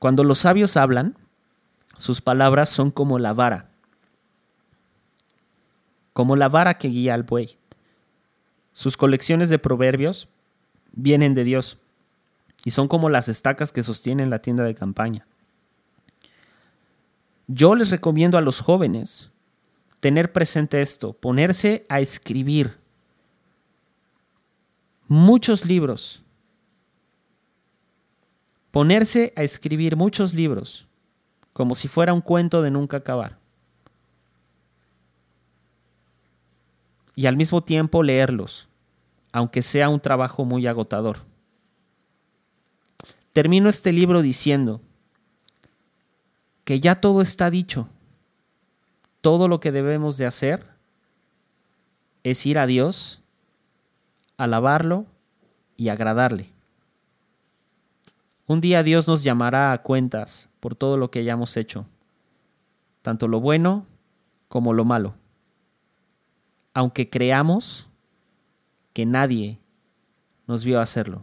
Cuando 0.00 0.24
los 0.24 0.38
sabios 0.38 0.76
hablan, 0.76 1.16
sus 1.98 2.20
palabras 2.20 2.68
son 2.68 2.90
como 2.90 3.20
la 3.20 3.32
vara, 3.32 3.68
como 6.14 6.34
la 6.34 6.48
vara 6.48 6.78
que 6.78 6.88
guía 6.88 7.14
al 7.14 7.22
buey. 7.22 7.56
Sus 8.72 8.96
colecciones 8.96 9.50
de 9.50 9.60
proverbios 9.60 10.26
vienen 10.90 11.32
de 11.32 11.44
Dios 11.44 11.78
y 12.64 12.72
son 12.72 12.88
como 12.88 13.08
las 13.08 13.28
estacas 13.28 13.70
que 13.70 13.84
sostienen 13.84 14.30
la 14.30 14.40
tienda 14.40 14.64
de 14.64 14.74
campaña. 14.74 15.28
Yo 17.46 17.76
les 17.76 17.92
recomiendo 17.92 18.36
a 18.36 18.40
los 18.40 18.60
jóvenes 18.60 19.31
tener 20.02 20.32
presente 20.32 20.82
esto, 20.82 21.12
ponerse 21.12 21.86
a 21.88 22.00
escribir 22.00 22.76
muchos 25.06 25.64
libros, 25.64 26.20
ponerse 28.72 29.32
a 29.36 29.44
escribir 29.44 29.94
muchos 29.94 30.34
libros, 30.34 30.88
como 31.52 31.76
si 31.76 31.86
fuera 31.86 32.12
un 32.12 32.20
cuento 32.20 32.60
de 32.60 32.72
nunca 32.72 32.96
acabar. 32.96 33.38
Y 37.14 37.26
al 37.26 37.36
mismo 37.36 37.62
tiempo 37.62 38.02
leerlos 38.02 38.68
aunque 39.32 39.62
sea 39.62 39.88
un 39.88 39.98
trabajo 39.98 40.44
muy 40.44 40.66
agotador. 40.66 41.20
Termino 43.32 43.70
este 43.70 43.92
libro 43.92 44.20
diciendo 44.20 44.82
que 46.64 46.78
ya 46.78 47.00
todo 47.00 47.22
está 47.22 47.48
dicho. 47.48 47.88
Todo 49.22 49.48
lo 49.48 49.60
que 49.60 49.72
debemos 49.72 50.18
de 50.18 50.26
hacer 50.26 50.66
es 52.24 52.44
ir 52.44 52.58
a 52.58 52.66
Dios, 52.66 53.22
alabarlo 54.36 55.06
y 55.76 55.88
agradarle. 55.88 56.50
Un 58.46 58.60
día 58.60 58.82
Dios 58.82 59.06
nos 59.06 59.22
llamará 59.22 59.72
a 59.72 59.82
cuentas 59.82 60.48
por 60.58 60.74
todo 60.74 60.96
lo 60.96 61.10
que 61.10 61.20
hayamos 61.20 61.56
hecho, 61.56 61.86
tanto 63.00 63.28
lo 63.28 63.40
bueno 63.40 63.86
como 64.48 64.72
lo 64.72 64.84
malo. 64.84 65.14
Aunque 66.74 67.08
creamos 67.08 67.88
que 68.92 69.06
nadie 69.06 69.60
nos 70.48 70.64
vio 70.64 70.80
hacerlo. 70.80 71.22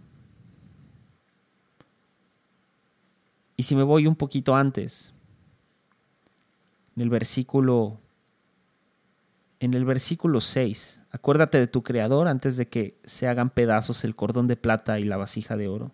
Y 3.58 3.64
si 3.64 3.76
me 3.76 3.84
voy 3.84 4.08
un 4.08 4.16
poquito 4.16 4.56
antes, 4.56 5.14
en 7.00 7.04
el 7.04 7.10
versículo 7.10 7.98
en 9.62 9.74
el 9.74 9.86
versículo 9.86 10.42
6, 10.42 11.02
acuérdate 11.12 11.58
de 11.58 11.68
tu 11.68 11.82
creador 11.82 12.28
antes 12.28 12.58
de 12.58 12.68
que 12.68 12.98
se 13.06 13.30
hagan 13.30 13.50
pedazos 13.50 14.04
el 14.04 14.18
cordón 14.18 14.48
de 14.48 14.58
plata 14.58 15.00
y 15.00 15.04
la 15.04 15.16
vasija 15.16 15.56
de 15.56 15.70
oro, 15.70 15.92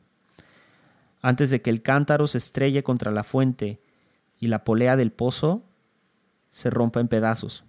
antes 1.22 1.52
de 1.52 1.62
que 1.62 1.70
el 1.70 1.84
cántaro 1.84 2.26
se 2.26 2.40
estrelle 2.40 2.82
contra 2.82 3.12
la 3.12 3.24
fuente 3.24 3.80
y 4.40 4.48
la 4.48 4.64
polea 4.64 4.96
del 4.96 5.12
pozo 5.12 5.64
se 6.50 6.72
rompa 6.72 7.02
en 7.02 7.08
pedazos. 7.08 7.66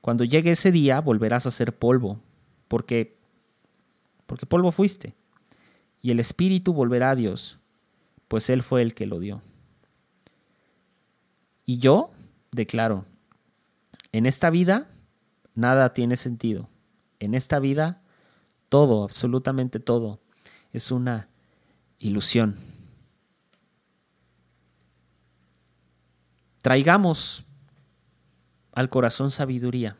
Cuando 0.00 0.24
llegue 0.24 0.52
ese 0.52 0.72
día 0.72 1.00
volverás 1.00 1.46
a 1.46 1.50
ser 1.50 1.76
polvo, 1.76 2.20
porque 2.68 3.18
porque 4.24 4.46
polvo 4.46 4.72
fuiste. 4.72 5.14
Y 6.00 6.10
el 6.10 6.20
Espíritu 6.20 6.72
volverá 6.72 7.10
a 7.10 7.16
Dios, 7.16 7.58
pues 8.28 8.48
Él 8.48 8.62
fue 8.62 8.80
el 8.80 8.94
que 8.94 9.04
lo 9.04 9.18
dio. 9.18 9.42
Y 11.66 11.76
yo 11.76 12.12
declaro, 12.52 13.06
en 14.12 14.26
esta 14.26 14.50
vida 14.50 14.88
nada 15.54 15.94
tiene 15.94 16.16
sentido. 16.16 16.68
En 17.18 17.34
esta 17.34 17.58
vida 17.58 18.02
todo, 18.68 19.04
absolutamente 19.04 19.80
todo, 19.80 20.20
es 20.70 20.90
una 20.90 21.28
ilusión. 21.98 22.56
Traigamos 26.62 27.44
al 28.72 28.88
corazón 28.88 29.30
sabiduría. 29.30 29.96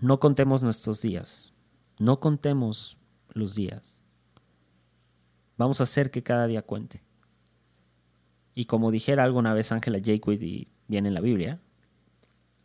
No 0.00 0.18
contemos 0.18 0.62
nuestros 0.62 1.02
días. 1.02 1.52
No 1.98 2.20
contemos 2.20 2.98
los 3.28 3.54
días. 3.54 4.02
Vamos 5.58 5.80
a 5.80 5.82
hacer 5.84 6.10
que 6.10 6.22
cada 6.22 6.46
día 6.46 6.62
cuente. 6.62 7.02
Y 8.54 8.64
como 8.64 8.90
dijera 8.90 9.24
alguna 9.24 9.54
vez 9.54 9.72
Ángela 9.72 9.98
Jaquid 9.98 10.40
y 10.42 10.68
viene 10.88 11.08
en 11.08 11.14
la 11.14 11.20
Biblia, 11.20 11.60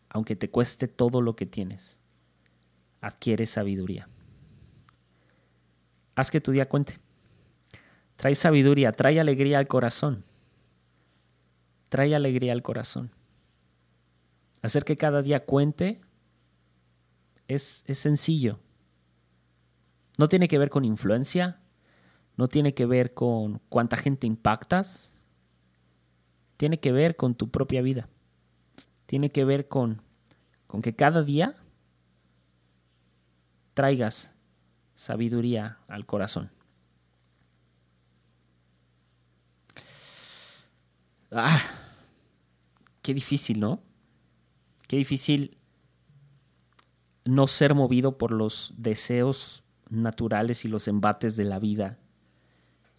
aunque 0.10 0.36
te 0.36 0.50
cueste 0.50 0.88
todo 0.88 1.22
lo 1.22 1.36
que 1.36 1.46
tienes, 1.46 2.00
adquiere 3.02 3.46
sabiduría. 3.46 4.08
Haz 6.16 6.32
que 6.32 6.42
tu 6.42 6.52
día 6.52 6.70
cuente. 6.70 6.98
Trae 8.16 8.34
sabiduría, 8.34 8.94
trae 8.94 9.20
alegría 9.20 9.60
al 9.60 9.68
corazón. 9.68 10.24
Trae 11.90 12.16
alegría 12.16 12.54
al 12.54 12.64
corazón. 12.64 13.12
Hacer 14.62 14.86
que 14.86 14.96
cada 14.96 15.22
día 15.22 15.46
cuente 15.46 16.02
es, 17.48 17.84
es 17.88 18.00
sencillo. 18.00 18.60
No 20.18 20.30
tiene 20.30 20.48
que 20.48 20.58
ver 20.58 20.70
con 20.70 20.86
influencia, 20.86 21.60
no 22.38 22.48
tiene 22.48 22.74
que 22.74 22.86
ver 22.86 23.14
con 23.14 23.60
cuánta 23.70 23.98
gente 23.98 24.28
impactas, 24.28 25.14
tiene 26.58 26.80
que 26.80 26.91
ver 26.91 27.16
con 27.16 27.36
tu 27.36 27.49
propia 27.49 27.82
vida. 27.82 28.10
Tiene 29.06 29.32
que 29.32 29.45
ver 29.45 29.68
con, 29.68 30.01
con 30.68 30.82
que 30.82 30.95
cada 30.95 31.24
día 31.24 31.56
traigas 33.74 34.34
sabiduría 34.93 35.80
al 35.88 36.06
corazón. 36.06 36.49
Ah, 41.32 41.62
qué 43.01 43.14
difícil, 43.14 43.60
¿no? 43.60 43.84
Qué 44.88 44.95
difícil 44.97 45.58
no 47.26 47.47
ser 47.47 47.76
movido 47.76 48.18
por 48.18 48.32
los 48.32 48.74
deseos 48.78 49.64
naturales 49.89 50.64
y 50.64 50.68
los 50.68 50.88
embates 50.88 51.36
de 51.36 51.43
la 51.43 51.60
vida, 51.60 51.99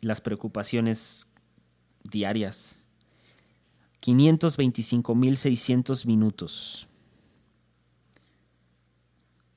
las 0.01 0.21
preocupaciones 0.21 1.29
diarias. 2.05 2.85
525.600 4.07 6.07
minutos. 6.07 6.87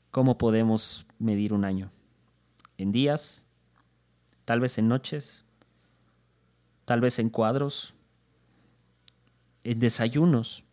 ¿Cómo 0.10 0.40
podemos 0.40 1.06
medir 1.20 1.54
un 1.54 1.66
año? 1.66 1.92
¿En 2.78 2.92
días? 2.92 3.46
¿Tal 4.46 4.60
vez 4.60 4.80
en 4.80 4.88
noches? 4.88 5.46
¿Tal 6.86 7.00
vez 7.00 7.20
en 7.20 7.30
cuadros? 7.30 7.94
¿En 9.64 9.80
desayunos? 9.80 10.64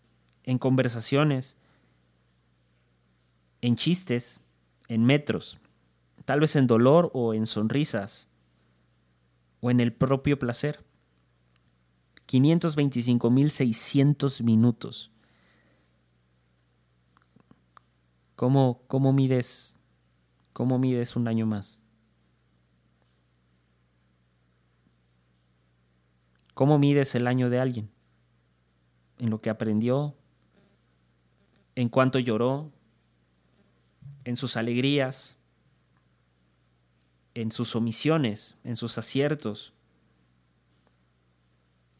¿En 0.44 0.56
conversaciones? 0.56 1.58
¿En 3.60 3.76
chistes? 3.76 4.40
¿En 4.88 5.04
metros? 5.04 5.58
¿Tal 6.24 6.40
vez 6.40 6.56
en 6.56 6.66
dolor 6.66 7.10
o 7.12 7.34
en 7.34 7.44
sonrisas? 7.44 8.28
¿O 9.60 9.70
en 9.70 9.80
el 9.80 9.92
propio 9.92 10.38
placer? 10.38 10.82
525.600 12.26 14.42
minutos. 14.42 15.12
¿Cómo, 18.34 18.82
¿Cómo, 18.86 19.12
mides, 19.12 19.76
¿Cómo 20.52 20.78
mides 20.78 21.16
un 21.16 21.28
año 21.28 21.46
más? 21.46 21.82
¿Cómo 26.54 26.78
mides 26.78 27.14
el 27.14 27.26
año 27.26 27.50
de 27.50 27.60
alguien? 27.60 27.90
¿En 29.18 29.30
lo 29.30 29.40
que 29.40 29.50
aprendió? 29.50 30.16
¿En 31.74 31.88
cuánto 31.88 32.18
lloró? 32.18 32.72
¿En 34.24 34.36
sus 34.36 34.56
alegrías? 34.56 35.36
¿En 37.34 37.52
sus 37.52 37.76
omisiones? 37.76 38.58
¿En 38.64 38.76
sus 38.76 38.98
aciertos? 38.98 39.75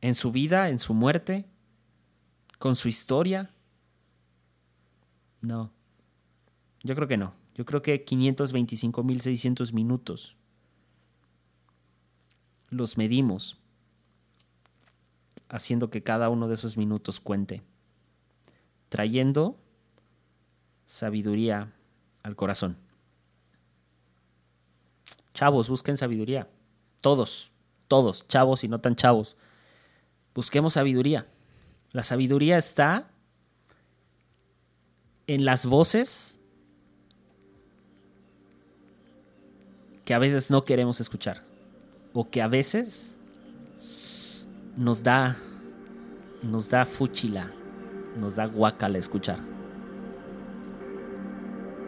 ¿En 0.06 0.14
su 0.14 0.30
vida? 0.30 0.68
¿En 0.68 0.78
su 0.78 0.94
muerte? 0.94 1.46
¿Con 2.60 2.76
su 2.76 2.88
historia? 2.88 3.50
No. 5.40 5.72
Yo 6.84 6.94
creo 6.94 7.08
que 7.08 7.16
no. 7.16 7.34
Yo 7.56 7.64
creo 7.64 7.82
que 7.82 8.06
525.600 8.06 9.72
minutos 9.72 10.36
los 12.70 12.96
medimos 12.96 13.58
haciendo 15.48 15.90
que 15.90 16.04
cada 16.04 16.28
uno 16.28 16.46
de 16.46 16.54
esos 16.54 16.76
minutos 16.76 17.18
cuente, 17.18 17.64
trayendo 18.88 19.58
sabiduría 20.84 21.74
al 22.22 22.36
corazón. 22.36 22.76
Chavos, 25.34 25.68
busquen 25.68 25.96
sabiduría. 25.96 26.46
Todos, 27.00 27.50
todos, 27.88 28.28
chavos 28.28 28.62
y 28.62 28.68
no 28.68 28.80
tan 28.80 28.94
chavos. 28.94 29.36
Busquemos 30.36 30.74
sabiduría. 30.74 31.24
La 31.92 32.02
sabiduría 32.02 32.58
está 32.58 33.08
en 35.26 35.46
las 35.46 35.64
voces 35.64 36.40
que 40.04 40.12
a 40.12 40.18
veces 40.18 40.50
no 40.50 40.62
queremos 40.66 41.00
escuchar 41.00 41.42
o 42.12 42.28
que 42.28 42.42
a 42.42 42.48
veces 42.48 43.16
nos 44.76 45.02
da 45.02 45.36
nos 46.42 46.68
da 46.68 46.84
fuchila, 46.84 47.50
nos 48.20 48.36
da 48.36 48.44
guacala 48.44 48.98
escuchar. 48.98 49.38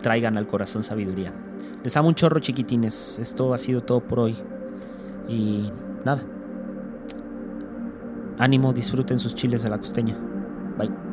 Traigan 0.00 0.38
al 0.38 0.46
corazón 0.46 0.82
sabiduría. 0.82 1.34
Les 1.84 1.94
amo 1.98 2.08
un 2.08 2.14
chorro 2.14 2.40
chiquitines. 2.40 3.18
Esto 3.18 3.52
ha 3.52 3.58
sido 3.58 3.82
todo 3.82 4.00
por 4.00 4.20
hoy. 4.20 4.38
Y 5.28 5.70
nada. 6.06 6.22
Ánimo, 8.38 8.72
disfruten 8.72 9.18
sus 9.18 9.34
chiles 9.34 9.62
de 9.62 9.70
la 9.70 9.78
costeña. 9.78 10.16
Bye. 10.78 11.07